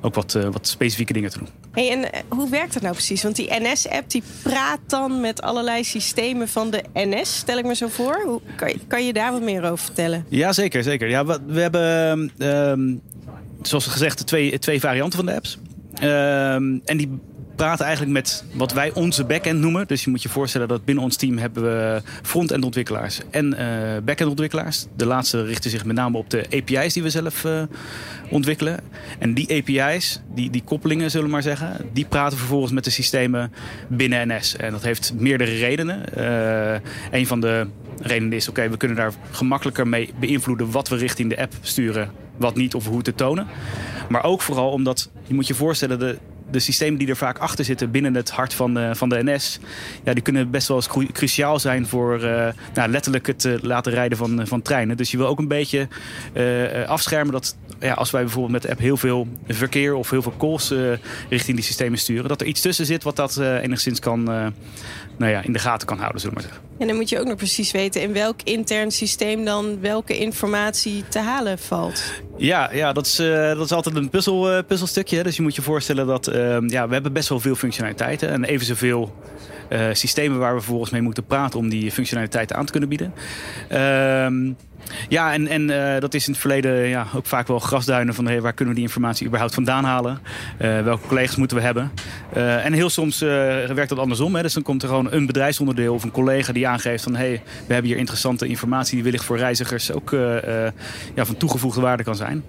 ook 0.00 0.14
wat, 0.14 0.32
wat 0.32 0.68
specifieke 0.68 1.12
dingen 1.12 1.30
te 1.30 1.38
doen. 1.38 1.48
Hey, 1.72 1.90
en 1.90 2.24
hoe 2.28 2.50
werkt 2.50 2.72
dat 2.72 2.82
nou 2.82 2.94
precies? 2.94 3.22
Want 3.22 3.36
die 3.36 3.48
NS-app 3.50 4.10
die 4.10 4.22
praat 4.42 4.80
dan 4.86 5.20
met 5.20 5.42
allerlei 5.42 5.84
systemen 5.84 6.48
van 6.48 6.70
de 6.70 6.84
NS, 6.94 7.36
stel 7.36 7.58
ik 7.58 7.64
me 7.64 7.74
zo 7.74 7.88
voor. 7.88 8.22
Hoe, 8.24 8.40
kan, 8.56 8.68
je, 8.68 8.78
kan 8.86 9.06
je 9.06 9.12
daar 9.12 9.32
wat 9.32 9.42
meer 9.42 9.64
over 9.64 9.84
vertellen? 9.84 10.24
Ja, 10.28 10.52
zeker. 10.52 10.82
zeker. 10.82 11.08
Ja, 11.08 11.24
we, 11.24 11.38
we 11.46 11.60
hebben, 11.60 12.30
um, 12.38 13.00
zoals 13.62 13.86
gezegd, 13.86 14.26
twee, 14.26 14.58
twee 14.58 14.80
varianten 14.80 15.18
van 15.18 15.26
de 15.26 15.34
apps. 15.34 15.58
Um, 16.02 16.80
en 16.84 16.96
die 16.96 17.18
praten 17.56 17.84
eigenlijk 17.84 18.14
met 18.14 18.44
wat 18.54 18.72
wij 18.72 18.92
onze 18.92 19.24
backend 19.24 19.60
noemen. 19.60 19.86
Dus 19.86 20.04
je 20.04 20.10
moet 20.10 20.22
je 20.22 20.28
voorstellen 20.28 20.68
dat 20.68 20.84
binnen 20.84 21.04
ons 21.04 21.16
team 21.16 21.38
hebben 21.38 21.62
we 21.62 22.02
front-end 22.22 22.64
ontwikkelaars 22.64 23.20
en 23.30 23.46
uh, 23.46 23.58
back-end 24.04 24.30
ontwikkelaars. 24.30 24.86
De 24.96 25.06
laatste 25.06 25.44
richten 25.44 25.70
zich 25.70 25.84
met 25.84 25.96
name 25.96 26.18
op 26.18 26.30
de 26.30 26.46
API's 26.50 26.92
die 26.92 27.02
we 27.02 27.10
zelf 27.10 27.44
uh, 27.44 27.62
ontwikkelen. 28.30 28.80
En 29.18 29.34
die 29.34 29.56
API's, 29.56 30.20
die, 30.34 30.50
die 30.50 30.62
koppelingen 30.64 31.10
zullen 31.10 31.26
we 31.26 31.32
maar 31.32 31.42
zeggen, 31.42 31.76
die 31.92 32.04
praten 32.04 32.38
vervolgens 32.38 32.72
met 32.72 32.84
de 32.84 32.90
systemen 32.90 33.52
binnen 33.88 34.28
NS. 34.28 34.56
En 34.56 34.72
dat 34.72 34.82
heeft 34.82 35.12
meerdere 35.18 35.56
redenen. 35.56 36.02
Uh, 36.18 37.18
een 37.18 37.26
van 37.26 37.40
de 37.40 37.66
redenen 38.00 38.32
is, 38.32 38.48
oké, 38.48 38.68
we 38.68 38.76
kunnen 38.76 38.96
daar 38.96 39.12
gemakkelijker 39.30 39.88
mee 39.88 40.10
beïnvloeden 40.20 40.70
wat 40.70 40.88
we 40.88 40.96
richting 40.96 41.30
de 41.30 41.40
app 41.40 41.52
sturen, 41.60 42.10
wat 42.36 42.54
niet 42.54 42.74
of 42.74 42.86
hoe 42.86 43.02
te 43.02 43.14
tonen. 43.14 43.46
Maar 44.08 44.24
ook 44.24 44.42
vooral 44.42 44.70
omdat, 44.70 45.10
je 45.26 45.34
moet 45.34 45.46
je 45.46 45.54
voorstellen, 45.54 45.98
de, 45.98 46.18
de 46.50 46.58
systemen 46.58 46.98
die 46.98 47.08
er 47.08 47.16
vaak 47.16 47.38
achter 47.38 47.64
zitten 47.64 47.90
binnen 47.90 48.14
het 48.14 48.30
hart 48.30 48.54
van 48.54 48.74
de, 48.74 48.90
van 48.94 49.08
de 49.08 49.22
NS, 49.24 49.58
ja, 50.04 50.12
die 50.12 50.22
kunnen 50.22 50.50
best 50.50 50.68
wel 50.68 50.76
eens 50.76 51.10
cruciaal 51.12 51.58
zijn 51.58 51.86
voor 51.86 52.24
uh, 52.24 52.48
nou, 52.74 52.90
letterlijk 52.90 53.26
het 53.26 53.44
uh, 53.44 53.54
laten 53.60 53.92
rijden 53.92 54.18
van, 54.18 54.46
van 54.46 54.62
treinen. 54.62 54.96
Dus 54.96 55.10
je 55.10 55.16
wil 55.16 55.26
ook 55.26 55.38
een 55.38 55.48
beetje 55.48 55.88
afschermen 56.86 57.32
dat 57.32 57.56
ja, 57.80 57.92
als 57.92 58.10
wij 58.10 58.22
bijvoorbeeld 58.22 58.52
met 58.52 58.62
de 58.62 58.70
app 58.70 58.78
heel 58.78 58.96
veel 58.96 59.28
verkeer 59.48 59.94
of 59.94 60.10
heel 60.10 60.22
veel 60.22 60.34
calls 60.38 60.74
richting 61.28 61.56
die 61.56 61.66
systemen 61.66 61.98
sturen, 61.98 62.28
dat 62.28 62.40
er 62.40 62.46
iets 62.46 62.60
tussen 62.60 62.86
zit 62.86 63.02
wat 63.02 63.16
dat 63.16 63.36
enigszins 63.36 64.00
kan, 64.00 64.52
nou 65.16 65.32
ja, 65.32 65.42
in 65.42 65.52
de 65.52 65.58
gaten 65.58 65.86
kan 65.86 65.98
houden, 65.98 66.20
zullen 66.20 66.36
we 66.36 66.42
maar 66.42 66.50
zeggen. 66.50 66.72
En 66.78 66.86
dan 66.86 66.96
moet 66.96 67.08
je 67.08 67.20
ook 67.20 67.26
nog 67.26 67.36
precies 67.36 67.70
weten 67.70 68.02
in 68.02 68.12
welk 68.12 68.42
intern 68.42 68.90
systeem 68.90 69.44
dan 69.44 69.80
welke 69.80 70.18
informatie 70.18 71.04
te 71.08 71.18
halen 71.18 71.58
valt. 71.58 72.02
Ja, 72.36 72.72
ja 72.72 72.92
dat, 72.92 73.06
is, 73.06 73.16
dat 73.56 73.64
is 73.64 73.72
altijd 73.72 73.96
een 73.96 74.08
puzzel, 74.08 74.64
puzzelstukje. 74.64 75.22
Dus 75.22 75.36
je 75.36 75.42
moet 75.42 75.54
je 75.54 75.62
voorstellen 75.62 76.06
dat 76.06 76.32
Ehm, 76.44 76.68
ja, 76.68 76.86
we 76.86 76.92
hebben 76.92 77.12
best 77.12 77.28
wel 77.28 77.40
veel 77.40 77.54
functionaliteiten 77.54 78.28
en 78.28 78.44
even 78.44 78.66
zoveel 78.66 79.14
uh, 79.72 79.86
systemen 79.92 80.38
waar 80.38 80.54
we 80.54 80.60
vervolgens 80.60 80.90
mee 80.90 81.02
moeten 81.02 81.24
praten 81.24 81.58
om 81.58 81.68
die 81.68 81.92
functionaliteiten 81.92 82.56
aan 82.56 82.64
te 82.64 82.70
kunnen 82.70 82.88
bieden. 82.88 83.14
Ehm, 83.68 84.52
ja, 85.08 85.32
en, 85.32 85.46
en 85.46 85.68
uh, 85.68 86.00
dat 86.00 86.14
is 86.14 86.26
in 86.26 86.32
het 86.32 86.40
verleden 86.40 86.88
ja, 86.88 87.06
ook 87.14 87.26
vaak 87.26 87.48
wel 87.48 87.58
grasduinen 87.58 88.14
van 88.14 88.26
hey, 88.26 88.40
waar 88.40 88.52
kunnen 88.52 88.74
we 88.74 88.80
die 88.80 88.88
informatie 88.88 89.26
überhaupt 89.26 89.54
vandaan 89.54 89.84
halen? 89.84 90.18
Uh, 90.60 90.82
welke 90.82 91.06
collega's 91.06 91.36
moeten 91.36 91.56
we 91.56 91.62
hebben? 91.62 91.92
Uh, 92.36 92.64
en 92.64 92.72
heel 92.72 92.90
soms 92.90 93.18
werkt 93.18 93.88
dat 93.88 93.98
andersom. 93.98 94.34
Hè? 94.34 94.42
Dus 94.42 94.52
dan 94.52 94.62
komt 94.62 94.82
er 94.82 94.88
gewoon 94.88 95.03
een 95.10 95.26
bedrijfsonderdeel 95.26 95.94
of 95.94 96.02
een 96.02 96.10
collega 96.10 96.52
die 96.52 96.68
aangeeft 96.68 97.02
van 97.02 97.16
hey, 97.16 97.42
we 97.66 97.72
hebben 97.72 97.90
hier 97.90 98.00
interessante 98.00 98.46
informatie 98.46 98.94
die 98.94 99.04
wellicht 99.04 99.24
voor 99.24 99.38
reizigers 99.38 99.92
ook 99.92 100.10
ja, 101.14 101.24
van 101.24 101.36
toegevoegde 101.36 101.80
waarde 101.80 102.02
kan 102.02 102.16
zijn. 102.16 102.44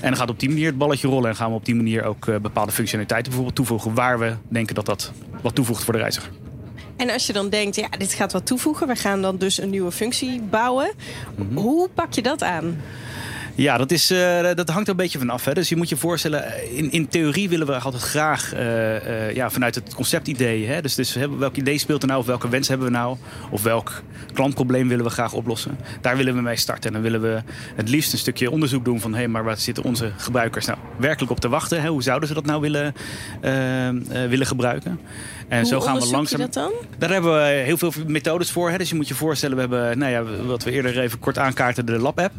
En 0.00 0.08
dan 0.08 0.16
gaat 0.16 0.30
op 0.30 0.40
die 0.40 0.48
manier 0.48 0.66
het 0.66 0.78
balletje 0.78 1.08
rollen 1.08 1.30
en 1.30 1.36
gaan 1.36 1.50
we 1.50 1.56
op 1.56 1.64
die 1.64 1.74
manier 1.74 2.04
ook 2.04 2.42
bepaalde 2.42 2.72
functionaliteiten 2.72 3.32
bijvoorbeeld 3.32 3.56
toevoegen 3.56 3.94
waar 3.94 4.18
we 4.18 4.34
denken 4.48 4.74
dat 4.74 4.86
dat 4.86 5.12
wat 5.42 5.54
toevoegt 5.54 5.84
voor 5.84 5.92
de 5.92 5.98
reiziger. 5.98 6.30
En 6.96 7.10
als 7.10 7.26
je 7.26 7.32
dan 7.32 7.48
denkt, 7.48 7.76
ja, 7.76 7.88
dit 7.98 8.12
gaat 8.12 8.32
wat 8.32 8.46
toevoegen, 8.46 8.86
we 8.86 8.96
gaan 8.96 9.22
dan 9.22 9.36
dus 9.36 9.60
een 9.60 9.70
nieuwe 9.70 9.92
functie 9.92 10.40
bouwen. 10.40 10.90
Mm 11.36 11.46
-hmm. 11.48 11.56
Hoe 11.56 11.88
pak 11.94 12.12
je 12.12 12.22
dat 12.22 12.42
aan? 12.42 12.80
Ja, 13.60 13.76
dat, 13.76 13.90
is, 13.90 14.10
uh, 14.10 14.48
dat 14.54 14.68
hangt 14.68 14.84
er 14.84 14.90
een 14.90 14.96
beetje 14.96 15.18
vanaf. 15.18 15.44
Hè. 15.44 15.52
Dus 15.52 15.68
je 15.68 15.76
moet 15.76 15.88
je 15.88 15.96
voorstellen, 15.96 16.74
in, 16.76 16.90
in 16.90 17.08
theorie 17.08 17.48
willen 17.48 17.66
we 17.66 17.78
altijd 17.78 18.02
graag 18.02 18.54
uh, 18.54 18.60
uh, 18.60 19.34
ja, 19.34 19.50
vanuit 19.50 19.74
het 19.74 19.94
conceptidee. 19.94 20.66
Hè. 20.66 20.82
Dus, 20.82 20.94
dus 20.94 21.14
welk 21.38 21.56
idee 21.56 21.78
speelt 21.78 22.02
er 22.02 22.08
nou, 22.08 22.20
of 22.20 22.26
welke 22.26 22.48
wens 22.48 22.68
hebben 22.68 22.86
we 22.86 22.92
nou, 22.92 23.16
of 23.50 23.62
welk 23.62 24.02
klantprobleem 24.32 24.88
willen 24.88 25.04
we 25.04 25.10
graag 25.10 25.32
oplossen. 25.32 25.78
Daar 26.00 26.16
willen 26.16 26.34
we 26.34 26.40
mee 26.40 26.56
starten. 26.56 26.84
En 26.84 26.92
dan 26.92 27.02
willen 27.02 27.20
we 27.20 27.42
het 27.76 27.88
liefst 27.88 28.12
een 28.12 28.18
stukje 28.18 28.50
onderzoek 28.50 28.84
doen 28.84 29.00
van 29.00 29.12
hé, 29.12 29.18
hey, 29.18 29.28
maar 29.28 29.44
waar 29.44 29.58
zitten 29.58 29.84
onze 29.84 30.12
gebruikers 30.16 30.66
nou 30.66 30.78
werkelijk 30.98 31.32
op 31.32 31.40
te 31.40 31.48
wachten? 31.48 31.82
Hè? 31.82 31.88
Hoe 31.88 32.02
zouden 32.02 32.28
ze 32.28 32.34
dat 32.34 32.46
nou 32.46 32.60
willen, 32.60 32.94
willen 34.28 34.46
gebruiken? 34.46 35.00
En 35.48 35.58
Hoe 35.58 35.68
zo 35.68 35.80
gaan 35.80 35.98
we 35.98 36.06
langzaam. 36.06 36.40
dat 36.40 36.52
dan? 36.52 36.72
Daar 36.98 37.10
hebben 37.10 37.32
we 37.32 37.48
heel 37.48 37.78
veel 37.78 37.92
methodes 38.06 38.50
voor. 38.50 38.70
Hè. 38.70 38.78
Dus 38.78 38.88
je 38.88 38.94
moet 38.94 39.08
je 39.08 39.14
voorstellen, 39.14 39.54
we 39.54 39.60
hebben, 39.60 39.98
nou 39.98 40.12
ja, 40.12 40.44
wat 40.46 40.64
we 40.64 40.70
eerder 40.70 40.98
even 40.98 41.18
kort 41.18 41.38
aankaarten, 41.38 41.86
de 41.86 41.98
Lab-app. 41.98 42.32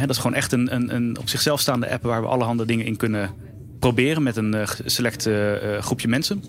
Dat 0.00 0.10
is 0.10 0.18
gewoon 0.18 0.36
echt 0.36 0.52
een, 0.52 0.74
een, 0.74 0.94
een 0.94 1.18
op 1.18 1.28
zichzelf 1.28 1.60
staande 1.60 1.90
app 1.90 2.02
waar 2.02 2.20
we 2.20 2.28
allerhande 2.28 2.64
dingen 2.64 2.86
in 2.86 2.96
kunnen 2.96 3.30
proberen 3.78 4.22
met 4.22 4.36
een 4.36 4.54
uh, 4.54 4.66
select 4.84 5.26
uh, 5.26 5.78
groepje 5.78 6.08
mensen. 6.08 6.44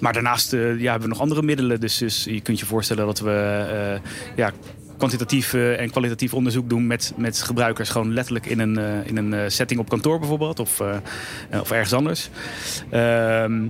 Maar 0.00 0.12
daarnaast 0.12 0.52
ja, 0.52 0.58
hebben 0.58 1.00
we 1.00 1.08
nog 1.08 1.20
andere 1.20 1.42
middelen. 1.42 1.80
Dus, 1.80 1.98
dus 1.98 2.24
je 2.24 2.40
kunt 2.40 2.60
je 2.60 2.66
voorstellen 2.66 3.06
dat 3.06 3.20
we 3.20 4.00
ja, 4.36 4.52
kwantitatief 4.96 5.54
en 5.54 5.90
kwalitatief 5.90 6.34
onderzoek 6.34 6.68
doen 6.68 6.86
met, 6.86 7.12
met 7.16 7.42
gebruikers. 7.42 7.90
Gewoon 7.90 8.12
letterlijk 8.12 8.46
in 8.46 8.58
een, 8.58 9.04
in 9.04 9.16
een 9.16 9.50
setting 9.50 9.80
op 9.80 9.88
kantoor 9.88 10.18
bijvoorbeeld 10.18 10.60
of, 10.60 10.82
of 11.60 11.70
ergens 11.70 11.92
anders. 11.92 12.30
Ehm, 12.90 13.66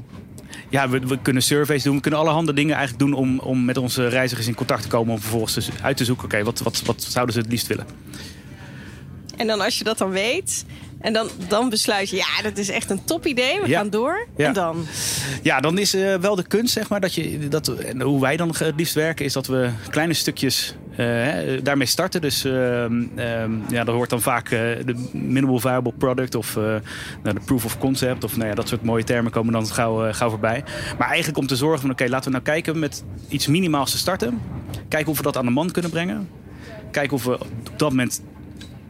ja, 0.69 0.89
we, 0.89 0.99
we, 0.99 1.19
kunnen 1.23 1.43
surveys 1.43 1.83
doen. 1.83 1.95
We 1.95 2.01
kunnen 2.01 2.21
allerhande 2.21 2.53
dingen 2.53 2.77
eigenlijk 2.77 3.05
doen 3.05 3.19
om, 3.19 3.39
om 3.39 3.65
met 3.65 3.77
onze 3.77 4.09
reizigers 4.09 4.47
in 4.47 4.55
contact 4.55 4.83
te 4.83 4.89
komen. 4.89 5.13
Om 5.13 5.21
vervolgens 5.21 5.55
dus 5.55 5.71
uit 5.83 5.97
te 5.97 6.05
zoeken, 6.05 6.25
oké, 6.25 6.43
wat, 6.43 6.61
wat, 6.61 6.83
wat 6.83 7.03
zouden 7.03 7.35
ze 7.35 7.41
het 7.41 7.51
liefst 7.51 7.67
willen? 7.67 7.87
En 9.39 9.47
dan 9.47 9.61
als 9.61 9.79
je 9.79 9.85
dat 9.85 9.99
dan 9.99 10.11
weet, 10.11 10.65
en 11.01 11.13
dan, 11.13 11.29
dan 11.49 11.69
besluit 11.69 12.11
je, 12.11 12.17
ja, 12.17 12.43
dat 12.43 12.59
is 12.59 12.69
echt 12.69 12.91
een 12.91 13.05
top 13.05 13.27
idee. 13.27 13.61
We 13.61 13.69
gaan 13.69 13.91
door. 13.91 14.27
Ja. 14.37 14.47
En 14.47 14.53
dan? 14.53 14.87
Ja, 15.43 15.61
dan 15.61 15.79
is 15.79 15.95
uh, 15.95 16.15
wel 16.15 16.35
de 16.35 16.47
kunst, 16.47 16.73
zeg 16.73 16.89
maar, 16.89 17.01
dat 17.01 17.15
je, 17.15 17.49
dat, 17.49 17.69
en 17.69 18.01
hoe 18.01 18.21
wij 18.21 18.37
dan 18.37 18.55
het 18.59 18.75
liefst 18.77 18.95
werken, 18.95 19.25
is 19.25 19.33
dat 19.33 19.47
we 19.47 19.71
kleine 19.91 20.15
stukjes 20.15 20.75
uh, 20.97 21.27
daarmee 21.63 21.87
starten. 21.87 22.21
Dus 22.21 22.45
uh, 22.45 22.85
ja, 23.69 23.85
dat 23.85 23.95
hoort 23.95 24.11
dan 24.11 24.21
vaak 24.21 24.49
de 24.51 25.09
minimal 25.13 25.59
viable 25.59 25.93
product 25.99 26.35
of 26.35 26.55
nou, 27.23 27.35
de 27.35 27.41
proof 27.45 27.65
of 27.65 27.79
concept. 27.79 28.25
Of 28.25 28.37
nou 28.37 28.49
ja, 28.49 28.55
dat 28.55 28.69
soort 28.69 28.83
mooie 28.83 29.05
termen 29.05 29.33
komen 29.33 29.53
dan 29.53 29.67
gauw, 29.67 30.13
gauw 30.13 30.31
voorbij. 30.31 30.65
Maar 30.99 31.09
eigenlijk 31.09 31.39
om 31.39 31.47
te 31.47 31.57
zorgen 31.57 31.81
van, 31.81 31.91
oké, 31.91 32.03
okay, 32.03 32.13
laten 32.15 32.31
we 32.31 32.37
nou 32.37 32.45
kijken 32.45 32.79
met 32.79 33.05
iets 33.29 33.47
minimaals 33.47 33.91
te 33.91 33.99
starten. 33.99 34.41
Kijken 34.89 35.11
of 35.11 35.17
we 35.17 35.23
dat 35.23 35.37
aan 35.37 35.45
de 35.45 35.51
man 35.51 35.71
kunnen 35.71 35.91
brengen. 35.91 36.29
Kijken 36.91 37.17
of 37.17 37.25
we 37.25 37.39
op 37.41 37.79
dat 37.79 37.91
moment 37.91 38.23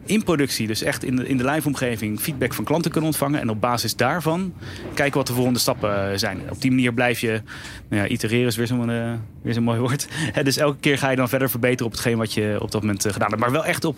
in 0.09 0.23
productie, 0.23 0.67
dus 0.67 0.81
echt 0.81 1.03
in 1.03 1.15
de, 1.15 1.27
in 1.27 1.37
de 1.37 1.45
live-omgeving, 1.45 2.19
feedback 2.19 2.53
van 2.53 2.63
klanten 2.63 2.91
kunnen 2.91 3.09
ontvangen. 3.09 3.39
En 3.39 3.49
op 3.49 3.61
basis 3.61 3.95
daarvan 3.95 4.53
kijken 4.93 5.17
wat 5.17 5.27
de 5.27 5.33
volgende 5.33 5.59
stappen 5.59 6.11
eh, 6.11 6.17
zijn. 6.17 6.41
Op 6.49 6.61
die 6.61 6.71
manier 6.71 6.93
blijf 6.93 7.19
je, 7.19 7.41
nou 7.89 8.03
ja, 8.03 8.07
itereren 8.07 8.47
is 8.47 8.55
weer 8.55 8.67
zo'n 8.67 8.89
uh, 8.89 9.13
weer 9.41 9.53
zo'n 9.53 9.63
mooi 9.63 9.79
woord. 9.85 10.07
dus 10.43 10.57
elke 10.57 10.79
keer 10.79 10.97
ga 10.97 11.09
je 11.09 11.15
dan 11.15 11.29
verder 11.29 11.49
verbeteren 11.49 11.85
op 11.85 11.91
hetgeen 11.91 12.17
wat 12.17 12.33
je 12.33 12.57
op 12.61 12.71
dat 12.71 12.81
moment 12.81 13.05
uh, 13.05 13.11
gedaan 13.11 13.29
hebt. 13.29 13.41
Maar 13.41 13.51
wel 13.51 13.65
echt 13.65 13.85
op 13.85 13.97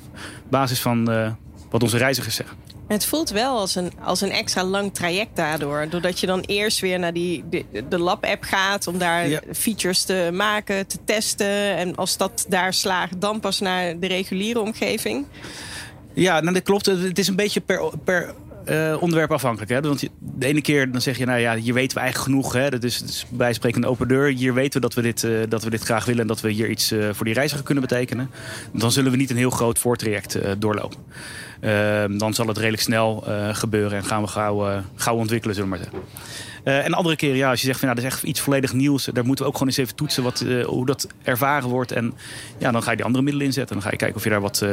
basis 0.50 0.82
van 0.82 1.12
uh, 1.12 1.32
wat 1.70 1.84
onze 1.84 1.98
reizigers 1.98 2.36
zeggen. 2.36 2.58
Het 2.88 3.06
voelt 3.06 3.30
wel 3.30 3.58
als 3.58 3.75
een, 3.75 3.91
als 4.03 4.22
een 4.22 4.32
extra 4.32 4.63
lang 4.63 4.94
traject 4.94 5.36
daardoor. 5.36 5.89
Doordat 5.89 6.20
je 6.20 6.27
dan 6.27 6.39
eerst 6.39 6.80
weer 6.80 7.00
naar 7.00 7.13
die, 7.13 7.44
de, 7.50 7.65
de 7.89 8.00
lab-app 8.00 8.44
gaat 8.44 8.88
om 8.88 8.98
daar 8.98 9.27
ja. 9.27 9.39
features 9.53 10.03
te 10.03 10.30
maken, 10.34 10.88
te 10.88 10.98
testen. 11.06 11.75
En 11.75 11.96
als 11.96 12.18
dat 12.18 12.46
daar 12.50 12.74
slaagt, 12.74 13.22
dan 13.22 13.39
pas 13.39 13.60
naar 13.60 14.00
de 14.00 14.08
reguliere 14.08 14.60
omgeving. 14.60 15.25
Ja, 16.13 16.39
nou, 16.39 16.53
dat 16.53 16.63
klopt. 16.63 16.86
Het 16.86 17.20
is 17.20 17.27
een 17.27 17.36
beetje 17.36 17.62
per, 17.62 17.89
per 18.03 18.34
uh, 18.70 19.01
onderwerpafhankelijk. 19.01 19.72
Hè? 19.72 19.82
Want 19.82 20.10
de 20.20 20.46
ene 20.46 20.62
keer 20.62 20.91
dan 20.91 21.01
zeg 21.01 21.18
je, 21.18 21.25
nou 21.25 21.39
ja, 21.39 21.56
hier 21.56 21.74
weten 21.74 21.98
we 21.98 22.03
eigenlijk 22.03 22.32
genoeg. 22.32 22.53
Hè? 22.53 22.70
Dat 22.70 22.84
is, 22.84 23.25
bij 23.30 23.56
open 23.86 24.08
deur. 24.08 24.27
Hier 24.27 24.53
weten 24.53 24.82
we 24.82 24.88
dat 24.88 24.94
we 24.94 25.01
dit, 25.01 25.24
uh, 25.24 25.39
dat 25.50 25.63
we 25.63 25.70
dit 25.70 25.84
graag 25.84 26.06
willen 26.06 26.22
en 26.22 26.27
dat 26.27 26.41
we 26.41 26.51
hier 26.51 26.70
iets 26.70 26.91
uh, 26.91 27.10
voor 27.12 27.25
die 27.25 27.34
reiziger 27.34 27.63
kunnen 27.63 27.84
betekenen. 27.84 28.30
Dan 28.74 28.91
zullen 28.91 29.12
we 29.12 29.18
niet 29.18 29.30
een 29.30 29.38
heel 29.38 29.50
groot 29.50 29.80
voortraject 29.80 30.39
doorlopen. 30.60 30.98
Ehm, 31.60 32.18
dan 32.18 32.34
zal 32.34 32.48
het 32.48 32.58
redelijk 32.58 32.84
snel 32.84 33.24
gebeuren 33.51 33.98
en 33.98 34.06
gaan 34.06 34.22
we 34.22 34.27
gauw, 34.27 34.84
gauw 34.96 35.15
ontwikkelen, 35.15 35.56
zullen 35.56 35.72
we 35.72 35.77
maar 35.77 35.86
zeggen. 35.86 36.10
Uh, 36.63 36.86
en 36.86 36.94
andere 36.94 37.15
keren, 37.15 37.38
ja, 37.38 37.50
als 37.50 37.60
je 37.60 37.65
zegt 37.65 37.80
van 37.80 37.88
nou, 37.88 38.01
dat 38.01 38.10
is 38.10 38.18
echt 38.18 38.24
iets 38.24 38.39
volledig 38.39 38.74
nieuws, 38.74 39.06
daar 39.06 39.25
moeten 39.25 39.46
we 39.46 39.51
ook 39.51 39.58
gewoon 39.58 39.68
eens 39.68 39.77
even 39.77 39.96
toetsen 39.96 40.24
wat, 40.24 40.46
hoe 40.65 40.86
dat 40.86 41.08
ervaren 41.24 41.70
wordt. 41.70 41.91
En 41.91 42.13
ja, 42.58 42.72
dan 42.72 42.84
ga 42.84 42.89
je 42.89 42.96
die 42.96 43.06
andere 43.06 43.24
middelen 43.24 43.48
inzetten. 43.48 43.75
En 43.75 43.82
dan 43.82 43.91
ga 43.91 43.91
je 43.91 43.98
kijken 43.98 44.18
of 44.18 44.24
je 44.24 44.30
daar 44.30 44.41
wat, 44.41 44.65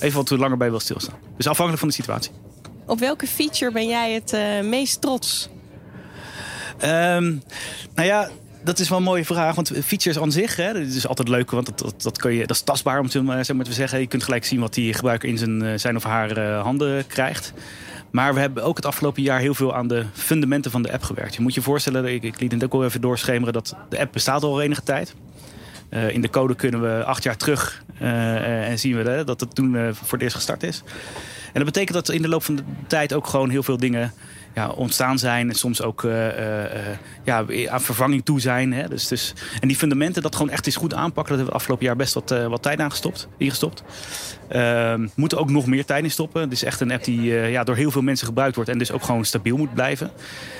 even 0.00 0.16
wat 0.16 0.30
langer 0.30 0.56
bij 0.56 0.70
wil 0.70 0.80
stilstaan. 0.80 1.16
Dus 1.36 1.46
afhankelijk 1.46 1.78
van 1.78 1.88
de 1.88 1.94
situatie. 1.94 2.32
Op 2.86 2.98
welke 2.98 3.26
feature 3.26 3.72
ben 3.72 3.88
jij 3.88 4.12
het 4.12 4.62
meest 4.64 5.00
trots? 5.00 5.48
Um, 6.84 7.42
nou 7.94 8.08
ja, 8.08 8.28
dat 8.64 8.78
is 8.78 8.88
wel 8.88 8.98
een 8.98 9.04
mooie 9.04 9.24
vraag. 9.24 9.54
Want 9.54 9.72
features 9.84 10.18
aan 10.18 10.32
zich, 10.32 10.56
hè, 10.56 10.72
dat 10.72 10.82
is 10.82 11.06
altijd 11.06 11.28
leuk. 11.28 11.50
Want 11.50 11.78
dat, 11.78 12.02
dat, 12.02 12.18
kun 12.18 12.32
je, 12.32 12.46
dat 12.46 12.56
is 12.56 12.62
tastbaar 12.62 13.00
om 13.00 13.24
maar 13.24 13.44
te 13.44 13.72
zeggen. 13.72 14.00
Je 14.00 14.06
kunt 14.06 14.22
gelijk 14.22 14.44
zien 14.44 14.60
wat 14.60 14.74
die 14.74 14.94
gebruiker 14.94 15.28
in 15.28 15.38
zijn, 15.38 15.80
zijn 15.80 15.96
of 15.96 16.04
haar 16.04 16.40
handen 16.40 17.06
krijgt. 17.06 17.52
Maar 18.10 18.34
we 18.34 18.40
hebben 18.40 18.64
ook 18.64 18.76
het 18.76 18.86
afgelopen 18.86 19.22
jaar 19.22 19.40
heel 19.40 19.54
veel 19.54 19.74
aan 19.74 19.88
de 19.88 20.04
fundamenten 20.12 20.70
van 20.70 20.82
de 20.82 20.92
app 20.92 21.02
gewerkt. 21.02 21.34
Je 21.34 21.42
moet 21.42 21.54
je 21.54 21.62
voorstellen, 21.62 22.04
ik, 22.04 22.22
ik 22.22 22.40
liet 22.40 22.52
het 22.52 22.64
ook 22.64 22.72
al 22.72 22.84
even 22.84 23.00
doorschemeren, 23.00 23.52
dat 23.52 23.76
de 23.88 23.98
app 23.98 24.12
bestaat 24.12 24.42
al 24.42 24.62
enige 24.62 24.82
tijd. 24.82 25.14
In 25.90 26.20
de 26.20 26.30
code 26.30 26.54
kunnen 26.54 26.82
we 26.82 27.04
acht 27.04 27.22
jaar 27.22 27.36
terug 27.36 27.84
en 27.98 28.78
zien 28.78 28.96
we 28.96 29.22
dat 29.24 29.40
het 29.40 29.54
toen 29.54 29.94
voor 29.94 30.12
het 30.12 30.22
eerst 30.22 30.36
gestart 30.36 30.62
is. 30.62 30.82
Dat 31.62 31.72
betekent 31.72 31.94
dat 31.94 32.08
in 32.08 32.22
de 32.22 32.28
loop 32.28 32.44
van 32.44 32.56
de 32.56 32.62
tijd 32.86 33.12
ook 33.12 33.26
gewoon 33.26 33.50
heel 33.50 33.62
veel 33.62 33.76
dingen 33.76 34.12
ja, 34.54 34.68
ontstaan 34.68 35.18
zijn. 35.18 35.48
En 35.48 35.54
soms 35.54 35.82
ook 35.82 36.02
uh, 36.02 36.12
uh, 36.12 36.62
ja, 37.24 37.44
aan 37.68 37.80
vervanging 37.80 38.24
toe 38.24 38.40
zijn. 38.40 38.72
Hè. 38.72 38.88
Dus, 38.88 39.08
dus, 39.08 39.34
en 39.60 39.68
die 39.68 39.76
fundamenten, 39.76 40.22
dat 40.22 40.36
gewoon 40.36 40.50
echt 40.50 40.66
eens 40.66 40.76
goed 40.76 40.94
aanpakken. 40.94 41.24
Dat 41.24 41.36
hebben 41.36 41.46
we 41.46 41.58
afgelopen 41.58 41.86
jaar 41.86 41.96
best 41.96 42.14
wat, 42.14 42.34
wat 42.48 42.62
tijd 42.62 42.80
aangestopt, 42.80 43.28
ingestopt. 43.36 43.82
Ehm, 44.48 45.06
moeten 45.14 45.38
ook 45.38 45.50
nog 45.50 45.66
meer 45.66 45.84
tijd 45.84 46.04
in 46.04 46.10
stoppen. 46.10 46.40
Het 46.40 46.52
is 46.52 46.64
echt 46.64 46.80
een 46.80 46.92
app 46.92 47.04
die 47.04 47.22
ja, 47.32 47.64
door 47.64 47.76
heel 47.76 47.90
veel 47.90 48.02
mensen 48.02 48.26
gebruikt 48.26 48.54
wordt. 48.54 48.70
En 48.70 48.78
dus 48.78 48.92
ook 48.92 49.02
gewoon 49.02 49.24
stabiel 49.24 49.56
moet 49.56 49.74
blijven. 49.74 50.10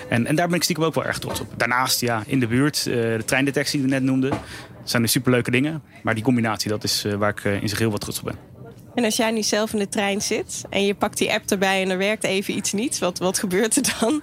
En, 0.08 0.26
en 0.26 0.36
daar 0.36 0.46
ben 0.46 0.56
ik 0.56 0.62
stiekem 0.62 0.84
ook 0.84 0.94
wel 0.94 1.04
erg 1.04 1.18
trots 1.18 1.40
op. 1.40 1.52
Daarnaast, 1.56 2.00
ja, 2.00 2.22
in 2.26 2.40
de 2.40 2.46
buurt, 2.46 2.84
de 2.84 3.22
treindetectie 3.24 3.80
die 3.80 3.88
we 3.88 3.94
net 3.94 4.02
noemden. 4.02 4.38
zijn 4.84 5.02
er 5.02 5.08
superleuke 5.08 5.50
dingen. 5.50 5.82
Maar 6.02 6.14
die 6.14 6.24
combinatie, 6.24 6.70
dat 6.70 6.84
is 6.84 7.06
waar 7.18 7.30
ik 7.30 7.44
in 7.44 7.68
zich 7.68 7.78
heel 7.78 7.90
wat 7.90 8.00
trots 8.00 8.18
op 8.18 8.24
ben. 8.24 8.55
En 8.96 9.04
als 9.04 9.16
jij 9.16 9.30
nu 9.30 9.42
zelf 9.42 9.72
in 9.72 9.78
de 9.78 9.88
trein 9.88 10.20
zit 10.20 10.64
en 10.70 10.84
je 10.84 10.94
pakt 10.94 11.18
die 11.18 11.32
app 11.32 11.50
erbij 11.50 11.82
en 11.82 11.90
er 11.90 11.98
werkt 11.98 12.24
even 12.24 12.56
iets 12.56 12.72
niet, 12.72 12.98
wat, 12.98 13.18
wat 13.18 13.38
gebeurt 13.38 13.76
er 13.76 13.96
dan? 14.00 14.22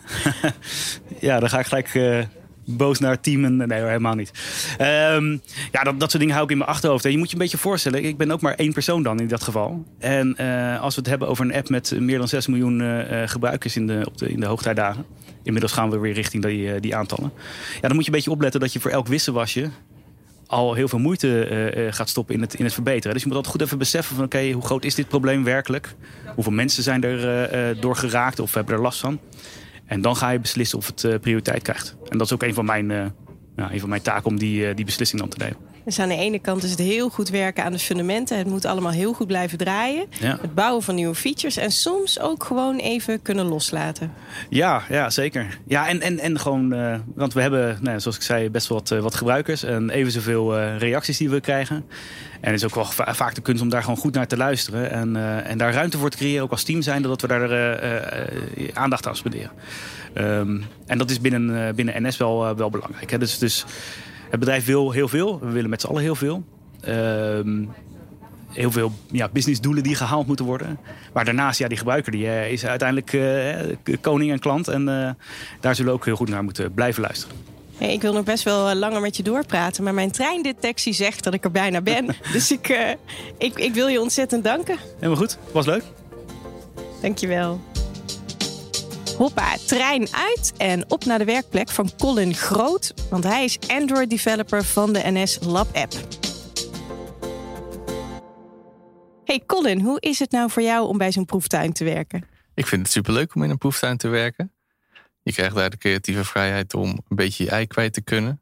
ja, 1.19 1.39
dan 1.39 1.49
ga 1.49 1.59
ik 1.59 1.65
gelijk 1.65 1.93
uh, 1.93 2.23
boos 2.65 2.99
naar 2.99 3.11
het 3.11 3.23
team. 3.23 3.45
En, 3.45 3.57
nee, 3.57 3.81
helemaal 3.81 4.15
niet. 4.15 4.31
Um, 4.81 5.41
ja, 5.71 5.83
dat, 5.83 5.99
dat 5.99 6.09
soort 6.09 6.19
dingen 6.19 6.33
hou 6.33 6.43
ik 6.45 6.51
in 6.51 6.57
mijn 6.57 6.69
achterhoofd. 6.69 7.05
En 7.05 7.11
je 7.11 7.17
moet 7.17 7.27
je 7.27 7.33
een 7.33 7.41
beetje 7.41 7.57
voorstellen, 7.57 8.03
ik 8.03 8.17
ben 8.17 8.31
ook 8.31 8.41
maar 8.41 8.55
één 8.55 8.73
persoon 8.73 9.03
dan 9.03 9.19
in 9.19 9.27
dat 9.27 9.43
geval. 9.43 9.83
En 9.99 10.35
uh, 10.39 10.81
als 10.81 10.95
we 10.95 11.01
het 11.01 11.09
hebben 11.09 11.27
over 11.27 11.45
een 11.45 11.53
app 11.53 11.69
met 11.69 11.99
meer 11.99 12.17
dan 12.17 12.27
6 12.27 12.47
miljoen 12.47 12.79
uh, 12.79 13.21
gebruikers 13.25 13.75
in 13.75 13.87
de, 13.87 14.01
op 14.05 14.17
de, 14.17 14.29
in 14.29 14.39
de 14.39 14.45
hoogtijdagen. 14.45 15.05
Inmiddels 15.43 15.73
gaan 15.73 15.89
we 15.89 15.99
weer 15.99 16.13
richting 16.13 16.43
die, 16.43 16.79
die 16.79 16.95
aantallen. 16.95 17.31
Ja, 17.73 17.87
dan 17.87 17.93
moet 17.93 18.05
je 18.05 18.11
een 18.11 18.15
beetje 18.15 18.31
opletten 18.31 18.59
dat 18.59 18.73
je 18.73 18.79
voor 18.79 18.91
elk 18.91 19.07
wisselwasje 19.07 19.69
al 20.47 20.73
heel 20.73 20.87
veel 20.87 20.99
moeite 20.99 21.49
uh, 21.75 21.93
gaat 21.93 22.09
stoppen 22.09 22.35
in 22.35 22.41
het, 22.41 22.53
in 22.53 22.63
het 22.63 22.73
verbeteren. 22.73 23.13
Dus 23.13 23.21
je 23.21 23.27
moet 23.27 23.37
altijd 23.37 23.55
goed 23.55 23.63
even 23.63 23.77
beseffen 23.77 24.15
van 24.15 24.25
oké, 24.25 24.51
hoe 24.51 24.65
groot 24.65 24.83
is 24.83 24.95
dit 24.95 25.07
probleem 25.07 25.43
werkelijk? 25.43 25.95
Hoeveel 26.35 26.53
mensen 26.53 26.83
zijn 26.83 27.03
er 27.03 27.73
uh, 27.75 27.81
door 27.81 27.95
geraakt 27.95 28.39
of 28.39 28.53
hebben 28.53 28.75
er 28.75 28.81
last 28.81 28.99
van? 28.99 29.19
En 29.85 30.01
dan 30.01 30.15
ga 30.15 30.29
je 30.29 30.39
beslissen 30.39 30.77
of 30.77 30.87
het 30.87 31.21
prioriteit 31.21 31.61
krijgt. 31.61 31.95
En 32.09 32.17
dat 32.17 32.27
is 32.27 32.33
ook 32.33 32.43
een 32.43 32.53
van 32.53 32.65
mijn, 32.65 32.89
een 33.55 33.79
van 33.79 33.89
mijn 33.89 34.01
taken 34.01 34.25
om 34.25 34.37
die, 34.37 34.73
die 34.73 34.85
beslissing 34.85 35.21
dan 35.21 35.29
te 35.29 35.37
nemen. 35.37 35.72
Dus 35.85 35.99
aan 35.99 36.09
de 36.09 36.15
ene 36.15 36.39
kant 36.39 36.63
is 36.63 36.69
het 36.69 36.79
heel 36.79 37.09
goed 37.09 37.29
werken 37.29 37.63
aan 37.63 37.71
de 37.71 37.79
fundamenten. 37.79 38.37
Het 38.37 38.47
moet 38.47 38.65
allemaal 38.65 38.91
heel 38.91 39.13
goed 39.13 39.27
blijven 39.27 39.57
draaien. 39.57 40.05
Het 40.19 40.53
bouwen 40.55 40.83
van 40.83 40.95
nieuwe 40.95 41.15
features. 41.15 41.57
En 41.57 41.71
soms 41.71 42.19
ook 42.19 42.43
gewoon 42.43 42.77
even 42.77 43.21
kunnen 43.21 43.45
loslaten. 43.45 44.13
Ja, 44.49 44.83
ja 44.89 45.09
zeker. 45.09 45.57
Ja, 45.67 45.87
en, 45.87 46.01
en, 46.01 46.19
en 46.19 46.39
gewoon, 46.39 46.73
uh, 46.73 46.95
want 47.15 47.33
we 47.33 47.41
hebben, 47.41 47.77
nou, 47.81 47.99
zoals 47.99 48.17
ik 48.17 48.23
zei, 48.23 48.49
best 48.49 48.67
wel 48.67 48.77
wat, 48.77 48.91
uh, 48.91 48.99
wat 48.99 49.15
gebruikers. 49.15 49.63
En 49.63 49.89
even 49.89 50.11
zoveel 50.11 50.57
uh, 50.57 50.77
reacties 50.77 51.17
die 51.17 51.29
we 51.29 51.39
krijgen. 51.39 51.75
En 52.41 52.51
het 52.51 52.59
is 52.59 52.65
ook 52.65 52.75
wel 52.75 52.85
va 52.85 53.13
vaak 53.13 53.35
de 53.35 53.41
kunst 53.41 53.61
om 53.61 53.69
daar 53.69 53.81
gewoon 53.81 53.97
goed 53.97 54.13
naar 54.13 54.27
te 54.27 54.37
luisteren. 54.37 54.91
En, 54.91 55.15
en 55.45 55.57
daar 55.57 55.73
ruimte 55.73 55.97
voor 55.97 56.09
te 56.09 56.17
creëren, 56.17 56.43
ook 56.43 56.51
als 56.51 56.63
team 56.63 56.81
zijn, 56.81 57.01
dat 57.01 57.21
we 57.21 57.27
daar 57.27 58.73
aandacht 58.73 59.07
aan 59.07 59.15
spenderen. 59.15 59.51
Um, 60.17 60.63
en 60.85 60.97
dat 60.97 61.09
is 61.09 61.21
binnen, 61.21 61.75
binnen 61.75 62.03
NS 62.03 62.17
wel, 62.17 62.55
wel 62.55 62.69
belangrijk. 62.69 63.11
Hè? 63.11 63.17
Dus, 63.17 63.37
dus 63.37 63.65
het 64.33 64.41
bedrijf 64.41 64.65
wil 64.65 64.91
heel 64.91 65.07
veel. 65.07 65.39
We 65.39 65.51
willen 65.51 65.69
met 65.69 65.81
z'n 65.81 65.87
allen 65.87 66.01
heel 66.01 66.15
veel. 66.15 66.43
Uh, 66.87 67.65
heel 68.49 68.71
veel 68.71 68.91
ja, 69.11 69.29
businessdoelen 69.33 69.83
die 69.83 69.95
gehaald 69.95 70.27
moeten 70.27 70.45
worden. 70.45 70.79
Maar 71.13 71.25
daarnaast, 71.25 71.59
ja, 71.59 71.67
die 71.67 71.77
gebruiker 71.77 72.11
die, 72.11 72.25
uh, 72.25 72.51
is 72.51 72.65
uiteindelijk 72.65 73.13
uh, 73.13 73.97
koning 74.01 74.31
en 74.31 74.39
klant. 74.39 74.67
En 74.67 74.81
uh, 74.81 75.09
daar 75.59 75.75
zullen 75.75 75.91
we 75.91 75.97
ook 75.97 76.05
heel 76.05 76.15
goed 76.15 76.29
naar 76.29 76.43
moeten 76.43 76.73
blijven 76.73 77.01
luisteren. 77.01 77.35
Hey, 77.77 77.93
ik 77.93 78.01
wil 78.01 78.13
nog 78.13 78.23
best 78.23 78.43
wel 78.43 78.75
langer 78.75 79.01
met 79.01 79.17
je 79.17 79.23
doorpraten. 79.23 79.83
Maar 79.83 79.93
mijn 79.93 80.11
treindetectie 80.11 80.93
zegt 80.93 81.23
dat 81.23 81.33
ik 81.33 81.43
er 81.43 81.51
bijna 81.51 81.81
ben. 81.81 82.05
dus 82.33 82.51
ik, 82.51 82.97
ik, 83.37 83.59
ik 83.59 83.73
wil 83.73 83.87
je 83.87 84.01
ontzettend 84.01 84.43
danken. 84.43 84.77
Helemaal 84.95 85.17
goed. 85.17 85.37
Was 85.51 85.65
leuk. 85.65 85.83
Dankjewel. 87.01 87.72
Hoppa, 89.17 89.57
trein 89.65 90.07
uit 90.11 90.53
en 90.57 90.91
op 90.91 91.05
naar 91.05 91.17
de 91.17 91.25
werkplek 91.25 91.69
van 91.69 91.89
Colin 91.97 92.33
Groot. 92.33 92.93
Want 93.09 93.23
hij 93.23 93.43
is 93.43 93.57
Android-developer 93.67 94.63
van 94.63 94.93
de 94.93 95.01
NS 95.03 95.39
Lab 95.41 95.75
App. 95.75 95.93
Hey 99.25 99.43
Colin, 99.45 99.79
hoe 99.79 99.99
is 99.99 100.19
het 100.19 100.31
nou 100.31 100.49
voor 100.49 100.61
jou 100.61 100.87
om 100.87 100.97
bij 100.97 101.11
zo'n 101.11 101.25
proeftuin 101.25 101.73
te 101.73 101.83
werken? 101.83 102.25
Ik 102.53 102.67
vind 102.67 102.81
het 102.81 102.91
superleuk 102.91 103.35
om 103.35 103.43
in 103.43 103.49
een 103.49 103.57
proeftuin 103.57 103.97
te 103.97 104.07
werken. 104.07 104.51
Je 105.21 105.33
krijgt 105.33 105.55
daar 105.55 105.69
de 105.69 105.77
creatieve 105.77 106.25
vrijheid 106.25 106.73
om 106.73 106.89
een 106.89 107.15
beetje 107.15 107.43
je 107.43 107.49
ei 107.49 107.67
kwijt 107.67 107.93
te 107.93 108.01
kunnen. 108.01 108.41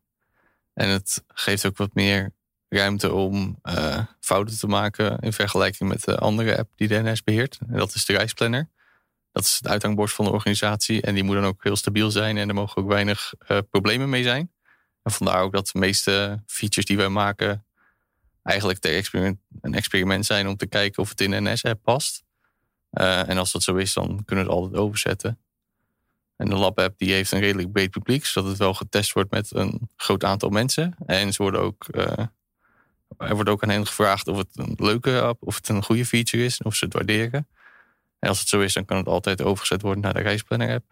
En 0.74 0.90
het 0.90 1.24
geeft 1.28 1.66
ook 1.66 1.78
wat 1.78 1.94
meer 1.94 2.34
ruimte 2.70 3.13
om 3.13 3.60
uh, 3.63 4.00
fouten 4.20 4.60
te 4.60 4.68
maken 4.68 5.20
in 5.20 5.34
vergelijking 5.34 5.90
met 5.90 6.04
de 6.04 6.18
andere 6.18 6.58
app 6.58 6.72
die 6.75 6.88
de 6.88 7.01
NS 7.01 7.24
beheert. 7.24 7.60
En 7.70 7.78
dat 7.78 7.94
is 7.94 8.06
de 8.06 8.13
reisplanner. 8.13 8.70
Dat 9.32 9.44
is 9.44 9.56
het 9.56 9.68
uithangbord 9.68 10.12
van 10.12 10.26
de 10.26 10.32
organisatie. 10.32 11.02
En 11.02 11.14
die 11.14 11.24
moet 11.24 11.36
dan 11.36 11.46
ook 11.46 11.64
heel 11.64 11.76
stabiel 11.76 12.12
zijn. 12.12 12.38
En 12.38 12.48
er 12.48 12.56
mogen 12.56 12.82
ook 12.82 12.88
weinig 12.88 13.34
uh, 13.48 13.58
problemen 13.70 14.10
mee 14.10 14.24
zijn. 14.24 14.52
En 15.04 15.12
vandaar 15.12 15.42
ook 15.42 15.54
dat 15.54 15.70
de 15.74 15.80
meeste 15.80 16.44
features 16.46 16.86
die 16.86 16.98
wij 16.98 17.10
maken... 17.10 17.66
eigenlijk 18.44 18.84
experiment, 18.84 19.40
een 19.62 19.74
experiment 19.74 20.26
zijn 20.26 20.48
om 20.48 20.58
te 20.58 20.68
kijken 20.68 21.04
of 21.04 21.10
het 21.10 21.22
in 21.22 21.32
een 21.32 21.54
NS-app 21.54 21.84
past. 21.84 22.24
Uh, 22.92 23.30
en 23.30 23.38
als 23.38 23.52
dat 23.52 23.64
zo 23.64 23.76
is, 23.76 23.94
dan 23.94 24.08
kunnen 24.26 24.46
we 24.46 24.52
het 24.52 24.60
altijd 24.60 24.82
overzetten. 24.82 25.40
En 26.36 26.50
de 26.50 26.56
Lab-app 26.56 26.98
die 26.98 27.14
heeft 27.14 27.32
een 27.32 27.40
redelijk 27.40 27.72
breed 27.72 27.92
publiek... 27.92 28.26
zodat 28.26 28.50
het 28.50 28.60
wel 28.60 28.74
getest 28.74 29.14
wordt 29.14 29.32
met 29.32 29.56
een 29.56 29.90
groot 29.96 30.24
aantal 30.24 30.50
mensen. 30.50 30.96
En 31.06 31.34
ze 31.34 31.44
worden 31.44 31.62
ook... 31.62 31.86
Uh, 31.92 32.26
er 33.18 33.36
wordt 33.36 33.50
ook 33.50 33.64
aan 33.64 33.70
hen 33.70 33.88
gevraagd 33.88 34.28
of 34.28 34.38
het 34.38 34.48
een 34.54 34.74
leuke 34.78 35.22
app, 35.22 35.44
of 35.44 35.56
het 35.56 35.70
een 35.70 35.84
goede 35.84 36.06
feature 36.06 36.44
is, 36.44 36.62
of 36.62 36.76
ze 36.76 36.86
het 36.86 36.94
waarderen. 36.94 37.48
En 38.22 38.30
als 38.30 38.40
het 38.40 38.48
zo 38.48 38.60
is, 38.60 38.74
dan 38.74 38.86
kan 38.86 38.98
het 38.98 39.08
altijd 39.08 39.42
overgezet 39.42 39.82
worden 39.82 40.04
naar 40.04 40.13
de 40.13 40.22
reisplanner-app. 40.22 40.86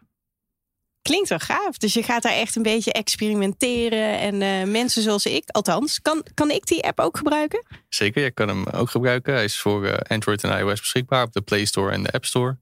Klinkt 1.01 1.29
wel 1.29 1.39
gaaf. 1.39 1.77
Dus 1.77 1.93
je 1.93 2.03
gaat 2.03 2.21
daar 2.21 2.33
echt 2.33 2.55
een 2.55 2.63
beetje 2.63 2.91
experimenteren. 2.91 4.19
En 4.19 4.41
uh, 4.41 4.71
mensen 4.71 5.01
zoals 5.01 5.25
ik, 5.25 5.49
althans, 5.49 6.01
kan, 6.01 6.25
kan 6.33 6.51
ik 6.51 6.65
die 6.65 6.83
app 6.83 6.99
ook 6.99 7.17
gebruiken? 7.17 7.65
Zeker, 7.89 8.23
je 8.23 8.31
kan 8.31 8.47
hem 8.47 8.65
ook 8.65 8.89
gebruiken. 8.89 9.33
Hij 9.33 9.43
is 9.43 9.59
voor 9.59 9.85
uh, 9.85 9.93
Android 9.93 10.43
en 10.43 10.59
iOS 10.59 10.79
beschikbaar 10.79 11.23
op 11.23 11.33
de 11.33 11.41
Play 11.41 11.65
Store 11.65 11.91
en 11.91 12.03
de 12.03 12.11
App 12.11 12.25
Store. 12.25 12.57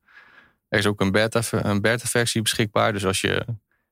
Er 0.68 0.80
is 0.80 0.86
ook 0.86 1.02
een 1.02 1.12
beta-versie 1.12 1.70
een 1.70 1.82
beta 1.82 2.42
beschikbaar. 2.42 2.94
Dus 2.94 3.06
als 3.06 3.22
je 3.22 3.46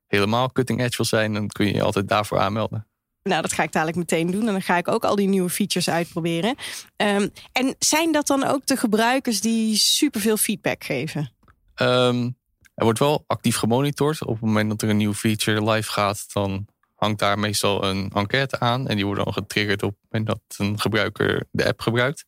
helemaal 0.07 0.51
cutting 0.51 0.81
edge 0.81 0.97
wil 0.97 1.05
zijn, 1.05 1.33
dan 1.33 1.47
kun 1.47 1.65
je 1.65 1.73
je 1.73 1.83
altijd 1.83 2.07
daarvoor 2.07 2.39
aanmelden. 2.39 2.87
Nou, 3.29 3.41
dat 3.41 3.53
ga 3.53 3.63
ik 3.63 3.71
dadelijk 3.71 3.97
meteen 3.97 4.31
doen. 4.31 4.47
En 4.47 4.51
dan 4.51 4.61
ga 4.61 4.77
ik 4.77 4.87
ook 4.87 5.03
al 5.03 5.15
die 5.15 5.27
nieuwe 5.27 5.49
features 5.49 5.89
uitproberen. 5.89 6.55
Um, 6.97 7.31
en 7.51 7.75
zijn 7.79 8.11
dat 8.11 8.27
dan 8.27 8.43
ook 8.43 8.65
de 8.65 8.77
gebruikers 8.77 9.41
die 9.41 9.75
superveel 9.75 10.37
feedback 10.37 10.83
geven? 10.83 11.31
Um, 11.75 12.37
er 12.75 12.83
wordt 12.83 12.99
wel 12.99 13.23
actief 13.27 13.55
gemonitord. 13.55 14.25
Op 14.25 14.33
het 14.33 14.41
moment 14.41 14.69
dat 14.69 14.81
er 14.81 14.89
een 14.89 14.97
nieuwe 14.97 15.15
feature 15.15 15.71
live 15.71 15.91
gaat, 15.91 16.33
dan 16.33 16.67
hangt 16.95 17.19
daar 17.19 17.39
meestal 17.39 17.83
een 17.83 18.11
enquête 18.13 18.59
aan. 18.59 18.87
En 18.87 18.95
die 18.95 19.05
wordt 19.05 19.23
dan 19.23 19.33
getriggerd 19.33 19.83
op 19.83 19.89
het 19.89 20.11
moment 20.11 20.27
dat 20.27 20.57
een 20.57 20.79
gebruiker 20.79 21.47
de 21.51 21.65
app 21.65 21.81
gebruikt. 21.81 22.25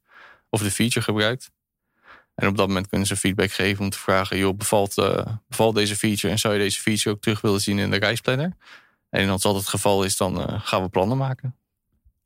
Of 0.49 0.61
de 0.61 0.71
feature 0.71 1.05
gebruikt. 1.05 1.51
En 2.35 2.47
op 2.47 2.57
dat 2.57 2.67
moment 2.67 2.87
kunnen 2.87 3.07
ze 3.07 3.15
feedback 3.15 3.51
geven 3.51 3.83
om 3.83 3.89
te 3.89 3.99
vragen: 3.99 4.37
joh, 4.37 4.57
bevalt, 4.57 4.97
uh, 4.97 5.25
bevalt 5.47 5.75
deze 5.75 5.95
feature 5.95 6.33
en 6.33 6.39
zou 6.39 6.53
je 6.53 6.59
deze 6.59 6.81
feature 6.81 7.15
ook 7.15 7.21
terug 7.21 7.41
willen 7.41 7.61
zien 7.61 7.79
in 7.79 7.91
de 7.91 7.97
reisplanner? 7.97 8.53
En 9.09 9.29
als 9.29 9.41
dat 9.41 9.55
het 9.55 9.67
geval 9.67 10.03
is, 10.03 10.17
dan 10.17 10.39
uh, 10.39 10.61
gaan 10.61 10.81
we 10.81 10.89
plannen 10.89 11.17
maken. 11.17 11.55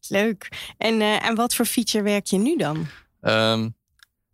Leuk. 0.08 0.74
En 0.78 1.02
uh, 1.02 1.18
aan 1.18 1.36
wat 1.36 1.56
voor 1.56 1.66
feature 1.66 2.04
werk 2.04 2.26
je 2.26 2.38
nu 2.38 2.58
dan? 2.58 2.78
Um, 3.22 3.76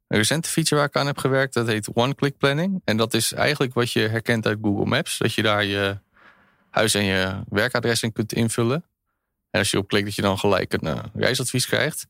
Een 0.08 0.18
recente 0.18 0.50
feature 0.50 0.76
waar 0.76 0.90
ik 0.90 0.96
aan 0.96 1.06
heb 1.06 1.18
gewerkt, 1.18 1.54
dat 1.54 1.68
heet 1.68 1.94
one-click 1.94 2.38
planning. 2.38 2.82
En 2.84 2.98
dat 2.98 3.14
is 3.14 3.34
eigenlijk 3.34 3.74
wat 3.74 3.92
je 3.92 4.00
herkent 4.00 4.46
uit 4.46 4.58
Google 4.62 4.86
Maps. 4.86 5.18
Dat 5.18 5.34
je 5.34 5.42
daar 5.42 5.66
je 5.66 6.00
huis 6.70 6.94
en 6.94 7.04
je 7.04 7.44
werkadres 7.50 8.04
in 8.04 8.12
kunt 8.12 8.34
invullen. 8.34 8.86
En 9.50 9.60
als 9.60 9.72
je 9.72 9.78
op 9.78 9.88
klikt, 9.88 10.06
dat 10.06 10.16
je 10.16 10.22
dan 10.22 10.40
gelijk 10.40 10.74
een 10.74 10.88
uh, 10.88 11.04
reisadvies 11.14 11.66
krijgt. 11.66 12.08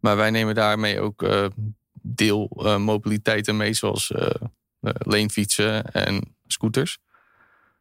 Maar 0.00 0.16
wij 0.16 0.30
nemen 0.30 0.54
daarmee 0.54 1.00
ook 1.00 1.22
uh, 1.22 1.46
deelmobiliteiten 1.92 3.56
mee, 3.56 3.74
zoals 3.74 4.12
leenfietsen 4.80 5.92
en 5.92 6.36
scooters. 6.46 6.98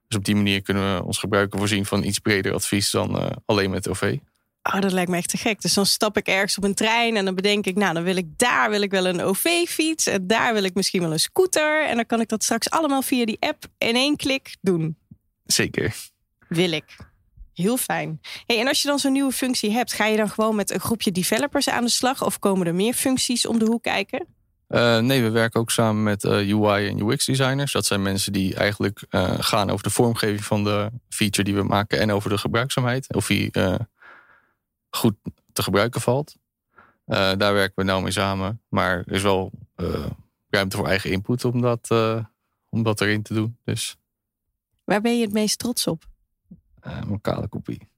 Dus 0.07 0.17
op 0.17 0.25
die 0.25 0.35
manier 0.35 0.61
kunnen 0.61 0.95
we 0.95 1.03
ons 1.03 1.17
gebruiken 1.17 1.59
voorzien 1.59 1.85
van 1.85 2.03
iets 2.03 2.19
breder 2.19 2.53
advies 2.53 2.91
dan 2.91 3.41
alleen 3.45 3.69
met 3.69 3.89
OV. 3.89 4.17
Oh, 4.73 4.81
dat 4.81 4.91
lijkt 4.91 5.09
me 5.09 5.17
echt 5.17 5.29
te 5.29 5.37
gek. 5.37 5.61
Dus 5.61 5.73
dan 5.73 5.85
stap 5.85 6.17
ik 6.17 6.27
ergens 6.27 6.57
op 6.57 6.63
een 6.63 6.73
trein 6.73 7.15
en 7.15 7.25
dan 7.25 7.35
bedenk 7.35 7.65
ik, 7.65 7.75
nou, 7.75 7.93
dan 7.93 8.03
wil 8.03 8.15
ik 8.15 8.37
daar 8.37 8.69
wil 8.69 8.81
ik 8.81 8.91
wel 8.91 9.05
een 9.05 9.21
OV-fiets 9.21 10.07
en 10.07 10.27
daar 10.27 10.53
wil 10.53 10.63
ik 10.63 10.73
misschien 10.73 11.01
wel 11.01 11.11
een 11.11 11.19
scooter. 11.19 11.85
En 11.85 11.95
dan 11.95 12.05
kan 12.05 12.21
ik 12.21 12.27
dat 12.27 12.43
straks 12.43 12.69
allemaal 12.69 13.01
via 13.01 13.25
die 13.25 13.37
app 13.39 13.65
in 13.77 13.95
één 13.95 14.15
klik 14.15 14.55
doen. 14.61 14.97
Zeker. 15.45 15.95
Wil 16.47 16.71
ik. 16.71 16.95
Heel 17.53 17.77
fijn. 17.77 18.19
Hey, 18.45 18.59
en 18.59 18.67
als 18.67 18.81
je 18.81 18.87
dan 18.87 18.99
zo'n 18.99 19.11
nieuwe 19.11 19.31
functie 19.31 19.71
hebt, 19.71 19.93
ga 19.93 20.05
je 20.05 20.17
dan 20.17 20.29
gewoon 20.29 20.55
met 20.55 20.71
een 20.71 20.79
groepje 20.79 21.11
developers 21.11 21.69
aan 21.69 21.83
de 21.83 21.89
slag 21.89 22.23
of 22.23 22.39
komen 22.39 22.67
er 22.67 22.75
meer 22.75 22.93
functies 22.93 23.45
om 23.45 23.59
de 23.59 23.65
hoek 23.65 23.83
kijken? 23.83 24.36
Uh, 24.67 24.99
nee, 24.99 25.23
we 25.23 25.29
werken 25.29 25.59
ook 25.59 25.71
samen 25.71 26.03
met 26.03 26.23
uh, 26.23 26.31
UI 26.31 26.87
en 26.87 26.99
UX 26.99 27.25
designers. 27.25 27.71
Dat 27.71 27.85
zijn 27.85 28.01
mensen 28.01 28.33
die 28.33 28.55
eigenlijk 28.55 29.05
uh, 29.09 29.33
gaan 29.39 29.69
over 29.69 29.83
de 29.83 29.89
vormgeving 29.89 30.43
van 30.43 30.63
de 30.63 30.91
feature 31.09 31.43
die 31.43 31.55
we 31.55 31.63
maken 31.63 31.99
en 31.99 32.11
over 32.11 32.29
de 32.29 32.37
gebruikzaamheid. 32.37 33.13
Of 33.13 33.27
die 33.27 33.51
goed 34.89 35.15
te 35.53 35.63
gebruiken 35.63 36.01
valt. 36.01 36.35
Daar 37.05 37.53
werken 37.53 37.73
we 37.75 37.83
nou 37.83 38.01
mee 38.01 38.11
samen. 38.11 38.61
Maar 38.69 38.97
er 38.97 39.13
is 39.13 39.21
wel 39.21 39.51
ruimte 40.49 40.77
voor 40.77 40.87
eigen 40.87 41.11
input 41.11 41.45
om 41.45 41.61
dat, 41.61 41.89
om 42.69 42.83
dat 42.83 43.01
erin 43.01 43.23
te 43.23 43.33
doen. 43.33 43.57
Dus. 43.63 43.97
Waar 44.83 45.01
ben 45.01 45.17
je 45.17 45.23
het 45.23 45.33
meest 45.33 45.59
trots 45.59 45.87
op? 45.87 46.05
mijn 46.81 47.21
kale 47.21 47.47
kopie. 47.47 47.89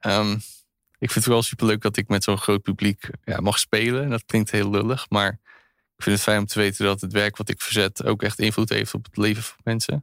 um, 0.00 0.40
ik 1.02 1.10
vind 1.10 1.24
het 1.24 1.34
wel 1.34 1.42
superleuk 1.42 1.80
dat 1.80 1.96
ik 1.96 2.08
met 2.08 2.24
zo'n 2.24 2.38
groot 2.38 2.62
publiek 2.62 3.10
ja, 3.24 3.40
mag 3.40 3.58
spelen. 3.58 4.10
Dat 4.10 4.24
klinkt 4.24 4.50
heel 4.50 4.70
lullig, 4.70 5.06
maar 5.08 5.40
ik 5.96 6.02
vind 6.02 6.16
het 6.16 6.24
fijn 6.24 6.38
om 6.38 6.46
te 6.46 6.58
weten 6.58 6.84
dat 6.84 7.00
het 7.00 7.12
werk 7.12 7.36
wat 7.36 7.48
ik 7.48 7.60
verzet 7.60 8.04
ook 8.04 8.22
echt 8.22 8.38
invloed 8.38 8.68
heeft 8.68 8.94
op 8.94 9.04
het 9.04 9.16
leven 9.16 9.42
van 9.42 9.56
mensen. 9.64 9.94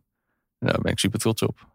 En 0.59 0.67
daar 0.67 0.81
ben 0.81 0.91
ik 0.91 0.99
super 0.99 1.19
trots 1.19 1.41
op 1.41 1.67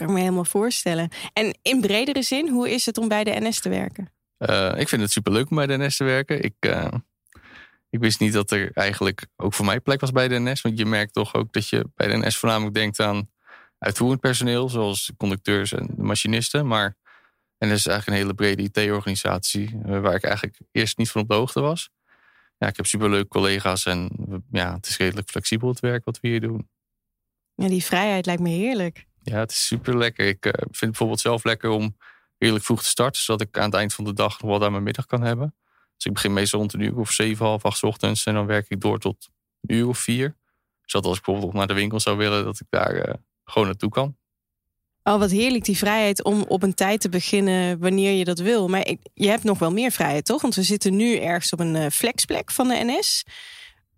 kan 0.00 0.08
ik 0.08 0.14
me 0.14 0.20
helemaal 0.20 0.44
voorstellen. 0.44 1.08
En 1.32 1.58
in 1.62 1.80
bredere 1.80 2.22
zin, 2.22 2.48
hoe 2.48 2.70
is 2.70 2.86
het 2.86 2.98
om 2.98 3.08
bij 3.08 3.24
de 3.24 3.40
NS 3.40 3.60
te 3.60 3.68
werken? 3.68 4.08
Uh, 4.38 4.72
ik 4.76 4.88
vind 4.88 5.02
het 5.02 5.10
superleuk 5.10 5.50
om 5.50 5.56
bij 5.56 5.66
de 5.66 5.76
NS 5.76 5.96
te 5.96 6.04
werken. 6.04 6.42
Ik, 6.42 6.54
uh, 6.60 6.88
ik 7.90 8.00
wist 8.00 8.20
niet 8.20 8.32
dat 8.32 8.50
er 8.50 8.70
eigenlijk 8.74 9.26
ook 9.36 9.54
voor 9.54 9.64
mij 9.64 9.80
plek 9.80 10.00
was 10.00 10.10
bij 10.10 10.28
de 10.28 10.38
NS. 10.38 10.60
Want 10.60 10.78
je 10.78 10.86
merkt 10.86 11.12
toch 11.12 11.34
ook 11.34 11.52
dat 11.52 11.68
je 11.68 11.90
bij 11.94 12.08
de 12.08 12.26
NS 12.26 12.36
voornamelijk 12.36 12.74
denkt 12.74 13.00
aan 13.00 13.30
uitvoerend 13.78 14.20
personeel, 14.20 14.68
zoals 14.68 15.12
conducteurs 15.16 15.72
en 15.72 15.88
machinisten. 15.96 16.66
Maar 16.66 16.96
NS 17.66 17.72
is 17.72 17.86
eigenlijk 17.86 18.06
een 18.06 18.12
hele 18.12 18.34
brede 18.34 18.62
IT-organisatie, 18.62 19.80
uh, 19.86 20.00
waar 20.00 20.14
ik 20.14 20.24
eigenlijk 20.24 20.58
eerst 20.72 20.98
niet 20.98 21.10
van 21.10 21.20
op 21.20 21.28
de 21.28 21.34
hoogte 21.34 21.60
was. 21.60 21.90
Ja, 22.58 22.66
ik 22.66 22.76
heb 22.76 22.86
superleuke 22.86 23.28
collega's 23.28 23.86
en 23.86 24.10
ja, 24.50 24.74
het 24.74 24.86
is 24.86 24.96
redelijk 24.96 25.30
flexibel 25.30 25.68
het 25.68 25.80
werk 25.80 26.04
wat 26.04 26.20
we 26.20 26.28
hier 26.28 26.40
doen. 26.40 26.68
Ja, 27.54 27.68
die 27.68 27.84
vrijheid 27.84 28.26
lijkt 28.26 28.42
me 28.42 28.48
heerlijk. 28.48 29.06
Ja, 29.22 29.38
het 29.38 29.50
is 29.50 29.66
super 29.66 29.98
lekker. 29.98 30.26
Ik 30.26 30.46
uh, 30.46 30.52
vind 30.52 30.70
het 30.70 30.80
bijvoorbeeld 30.80 31.20
zelf 31.20 31.44
lekker 31.44 31.70
om 31.70 31.96
redelijk 32.38 32.64
vroeg 32.64 32.82
te 32.82 32.88
starten, 32.88 33.22
zodat 33.22 33.46
ik 33.46 33.58
aan 33.58 33.64
het 33.64 33.74
eind 33.74 33.94
van 33.94 34.04
de 34.04 34.12
dag 34.12 34.40
nog 34.40 34.50
wel 34.50 34.58
daar 34.58 34.70
mijn 34.70 34.82
middag 34.82 35.06
kan 35.06 35.22
hebben. 35.22 35.54
Dus 35.96 36.04
ik 36.04 36.12
begin 36.12 36.32
meestal 36.32 36.58
rond 36.58 36.72
een 36.72 36.80
uur 36.80 36.98
of 36.98 37.10
zeven, 37.10 37.46
half 37.46 37.64
acht 37.64 37.82
ochtends 37.82 38.24
en 38.24 38.34
dan 38.34 38.46
werk 38.46 38.68
ik 38.68 38.80
door 38.80 38.98
tot 38.98 39.28
een 39.60 39.76
uur 39.76 39.88
of 39.88 39.98
vier. 39.98 40.36
Zodat 40.84 41.06
als 41.06 41.18
ik 41.18 41.24
bijvoorbeeld 41.24 41.54
naar 41.54 41.66
de 41.66 41.74
winkel 41.74 42.00
zou 42.00 42.16
willen, 42.16 42.44
dat 42.44 42.60
ik 42.60 42.66
daar 42.68 43.08
uh, 43.08 43.14
gewoon 43.44 43.68
naartoe 43.68 43.90
kan. 43.90 44.16
Oh, 45.02 45.18
wat 45.18 45.30
heerlijk 45.30 45.64
die 45.64 45.76
vrijheid 45.76 46.24
om 46.24 46.44
op 46.48 46.62
een 46.62 46.74
tijd 46.74 47.00
te 47.00 47.08
beginnen 47.08 47.78
wanneer 47.78 48.12
je 48.12 48.24
dat 48.24 48.38
wil. 48.38 48.68
Maar 48.68 48.86
je 49.14 49.28
hebt 49.28 49.44
nog 49.44 49.58
wel 49.58 49.72
meer 49.72 49.90
vrijheid, 49.90 50.24
toch? 50.24 50.42
Want 50.42 50.54
we 50.54 50.62
zitten 50.62 50.96
nu 50.96 51.16
ergens 51.16 51.52
op 51.52 51.60
een 51.60 51.74
uh, 51.74 51.86
flexplek 51.86 52.50
van 52.50 52.68
de 52.68 52.74
NS. 52.84 53.24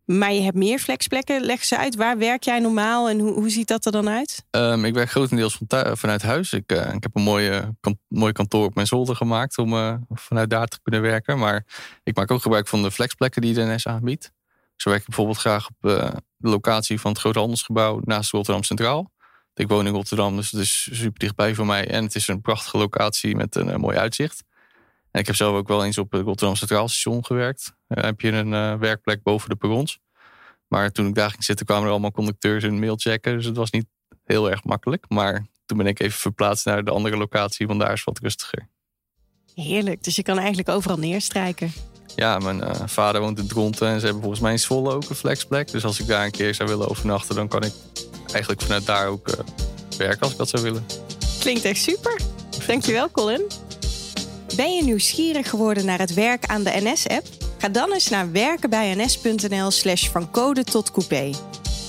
Maar 0.04 0.32
je 0.32 0.40
hebt 0.40 0.56
meer 0.56 0.78
flexplekken. 0.78 1.40
Leg 1.40 1.64
ze 1.64 1.78
uit. 1.78 1.94
Waar 1.94 2.18
werk 2.18 2.42
jij 2.42 2.58
normaal 2.58 3.08
en 3.08 3.18
hoe, 3.18 3.32
hoe 3.32 3.50
ziet 3.50 3.68
dat 3.68 3.84
er 3.84 3.92
dan 3.92 4.08
uit? 4.08 4.44
Um, 4.50 4.84
ik 4.84 4.94
werk 4.94 5.10
grotendeels 5.10 5.58
van 5.66 5.96
vanuit 5.96 6.22
huis. 6.22 6.52
Ik, 6.52 6.72
uh, 6.72 6.94
ik 6.94 7.02
heb 7.02 7.16
een 7.16 7.22
mooie, 7.22 7.76
mooi 8.08 8.32
kantoor 8.32 8.64
op 8.64 8.74
mijn 8.74 8.86
zolder 8.86 9.16
gemaakt 9.16 9.58
om 9.58 9.72
uh, 9.72 9.94
vanuit 10.10 10.50
daar 10.50 10.66
te 10.66 10.78
kunnen 10.82 11.02
werken. 11.02 11.38
Maar 11.38 11.64
ik 12.02 12.16
maak 12.16 12.30
ook 12.30 12.42
gebruik 12.42 12.68
van 12.68 12.82
de 12.82 12.90
flexplekken 12.90 13.42
die 13.42 13.54
de 13.54 13.64
NS 13.64 13.86
aanbiedt. 13.86 14.32
Zo 14.76 14.88
werk 14.88 15.00
ik 15.00 15.08
bijvoorbeeld 15.08 15.38
graag 15.38 15.68
op 15.68 15.76
de 15.80 16.12
locatie 16.38 17.00
van 17.00 17.10
het 17.10 17.20
Grote 17.20 17.38
Handelsgebouw 17.38 18.00
naast 18.04 18.30
Rotterdam 18.30 18.62
Centraal. 18.62 19.10
Ik 19.54 19.68
woon 19.68 19.86
in 19.86 19.92
Rotterdam, 19.92 20.36
dus 20.36 20.50
het 20.50 20.60
is 20.60 20.88
super 20.92 21.18
dichtbij 21.18 21.54
voor 21.54 21.66
mij. 21.66 21.88
En 21.88 22.04
het 22.04 22.14
is 22.14 22.28
een 22.28 22.40
prachtige 22.40 22.78
locatie 22.78 23.36
met 23.36 23.54
een 23.54 23.80
mooi 23.80 23.96
uitzicht. 23.96 24.44
En 25.10 25.20
ik 25.20 25.26
heb 25.26 25.36
zelf 25.36 25.56
ook 25.56 25.68
wel 25.68 25.84
eens 25.84 25.98
op 25.98 26.12
het 26.12 26.22
Rotterdam 26.22 26.56
Centraal 26.56 26.88
Station 26.88 27.24
gewerkt. 27.24 27.74
Uh, 27.88 28.04
heb 28.04 28.20
je 28.20 28.32
een 28.32 28.52
uh, 28.52 28.74
werkplek 28.74 29.22
boven 29.22 29.48
de 29.48 29.56
perrons. 29.56 29.98
Maar 30.68 30.90
toen 30.90 31.06
ik 31.06 31.14
daar 31.14 31.30
ging 31.30 31.44
zitten, 31.44 31.66
kwamen 31.66 31.84
er 31.84 31.90
allemaal 31.90 32.12
conducteurs 32.12 32.64
en 32.64 32.78
mailchecken. 32.78 33.36
Dus 33.36 33.44
het 33.44 33.56
was 33.56 33.70
niet 33.70 33.86
heel 34.24 34.50
erg 34.50 34.64
makkelijk. 34.64 35.04
Maar 35.08 35.46
toen 35.66 35.78
ben 35.78 35.86
ik 35.86 36.00
even 36.00 36.18
verplaatst 36.18 36.64
naar 36.64 36.84
de 36.84 36.90
andere 36.90 37.16
locatie, 37.16 37.66
want 37.66 37.80
daar 37.80 37.92
is 37.92 38.04
wat 38.04 38.18
rustiger. 38.18 38.68
Heerlijk, 39.54 40.04
dus 40.04 40.16
je 40.16 40.22
kan 40.22 40.38
eigenlijk 40.38 40.68
overal 40.68 40.98
neerstrijken. 40.98 41.72
Ja, 42.16 42.38
mijn 42.38 42.58
uh, 42.58 42.70
vader 42.86 43.20
woont 43.20 43.38
in 43.38 43.46
Dronten 43.46 43.88
en 43.88 43.98
ze 43.98 44.04
hebben 44.04 44.22
volgens 44.22 44.42
mij 44.42 44.52
in 44.52 44.58
Zwolle 44.58 44.92
ook 44.92 45.08
een 45.08 45.16
flexplek. 45.16 45.70
Dus 45.70 45.84
als 45.84 46.00
ik 46.00 46.06
daar 46.06 46.24
een 46.24 46.30
keer 46.30 46.54
zou 46.54 46.68
willen 46.68 46.88
overnachten, 46.88 47.34
dan 47.34 47.48
kan 47.48 47.62
ik 47.62 47.72
eigenlijk 48.32 48.62
vanuit 48.62 48.86
daar 48.86 49.06
ook 49.06 49.36
werken 49.98 50.20
als 50.20 50.32
ik 50.32 50.38
dat 50.38 50.48
zou 50.48 50.62
willen. 50.62 50.86
Klinkt 51.40 51.64
echt 51.64 51.82
super. 51.82 52.20
Dankjewel, 52.66 53.10
Colin. 53.10 53.42
Ben 54.56 54.74
je 54.74 54.82
nieuwsgierig 54.82 55.50
geworden 55.50 55.84
naar 55.84 55.98
het 55.98 56.14
werk 56.14 56.46
aan 56.46 56.62
de 56.62 56.72
NS-app? 56.82 57.26
Ga 57.58 57.68
dan 57.68 57.92
eens 57.92 58.08
naar 58.08 58.32
werkenbijns.nl 58.32 59.70
slash 59.70 60.08
van 60.08 60.30
code 60.30 60.64
tot 60.64 60.90
coupé. 60.90 61.30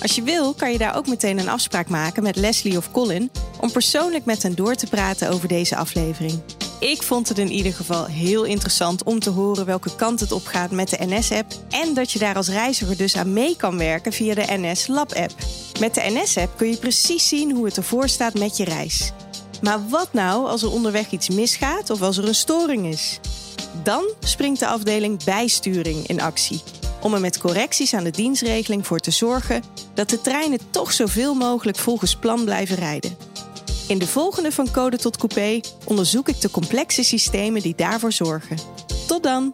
Als 0.01 0.15
je 0.15 0.23
wil, 0.23 0.53
kan 0.53 0.71
je 0.71 0.77
daar 0.77 0.95
ook 0.95 1.07
meteen 1.07 1.39
een 1.39 1.49
afspraak 1.49 1.89
maken 1.89 2.23
met 2.23 2.35
Leslie 2.35 2.77
of 2.77 2.91
Colin 2.91 3.31
om 3.59 3.71
persoonlijk 3.71 4.25
met 4.25 4.43
hen 4.43 4.55
door 4.55 4.75
te 4.75 4.87
praten 4.87 5.29
over 5.29 5.47
deze 5.47 5.75
aflevering. 5.75 6.41
Ik 6.83 7.03
vond 7.03 7.29
het 7.29 7.37
in 7.37 7.51
ieder 7.51 7.73
geval 7.73 8.05
heel 8.05 8.43
interessant 8.43 9.03
om 9.03 9.19
te 9.19 9.29
horen 9.29 9.65
welke 9.65 9.95
kant 9.95 10.19
het 10.19 10.31
op 10.31 10.45
gaat 10.45 10.71
met 10.71 10.89
de 10.89 10.97
NS-app 10.99 11.51
en 11.69 11.93
dat 11.93 12.11
je 12.11 12.19
daar 12.19 12.35
als 12.35 12.49
reiziger 12.49 12.97
dus 12.97 13.17
aan 13.17 13.33
mee 13.33 13.55
kan 13.55 13.77
werken 13.77 14.13
via 14.13 14.33
de 14.33 14.45
NS 14.47 14.87
Lab-app. 14.87 15.31
Met 15.79 15.93
de 15.93 16.01
NS-app 16.03 16.57
kun 16.57 16.69
je 16.69 16.77
precies 16.77 17.27
zien 17.27 17.51
hoe 17.51 17.65
het 17.65 17.77
ervoor 17.77 18.07
staat 18.09 18.33
met 18.33 18.57
je 18.57 18.63
reis. 18.63 19.11
Maar 19.61 19.89
wat 19.89 20.13
nou 20.13 20.47
als 20.47 20.61
er 20.61 20.71
onderweg 20.71 21.11
iets 21.11 21.29
misgaat 21.29 21.89
of 21.89 22.01
als 22.01 22.17
er 22.17 22.27
een 22.27 22.35
storing 22.35 22.85
is? 22.85 23.19
Dan 23.83 24.03
springt 24.19 24.59
de 24.59 24.67
afdeling 24.67 25.23
bijsturing 25.23 26.07
in 26.07 26.21
actie. 26.21 26.61
Om 27.01 27.13
er 27.13 27.21
met 27.21 27.37
correcties 27.37 27.93
aan 27.93 28.03
de 28.03 28.11
dienstregeling 28.11 28.87
voor 28.87 28.99
te 28.99 29.11
zorgen 29.11 29.63
dat 29.93 30.09
de 30.09 30.21
treinen 30.21 30.59
toch 30.69 30.93
zoveel 30.93 31.33
mogelijk 31.33 31.77
volgens 31.77 32.15
plan 32.15 32.43
blijven 32.43 32.75
rijden. 32.75 33.32
In 33.87 33.97
de 33.97 34.07
volgende 34.07 34.51
van 34.51 34.71
Code 34.71 34.97
tot 34.97 35.17
Coupé 35.17 35.59
onderzoek 35.85 36.27
ik 36.27 36.41
de 36.41 36.51
complexe 36.51 37.03
systemen 37.03 37.61
die 37.61 37.75
daarvoor 37.75 38.11
zorgen. 38.11 38.57
Tot 39.07 39.23
dan! 39.23 39.53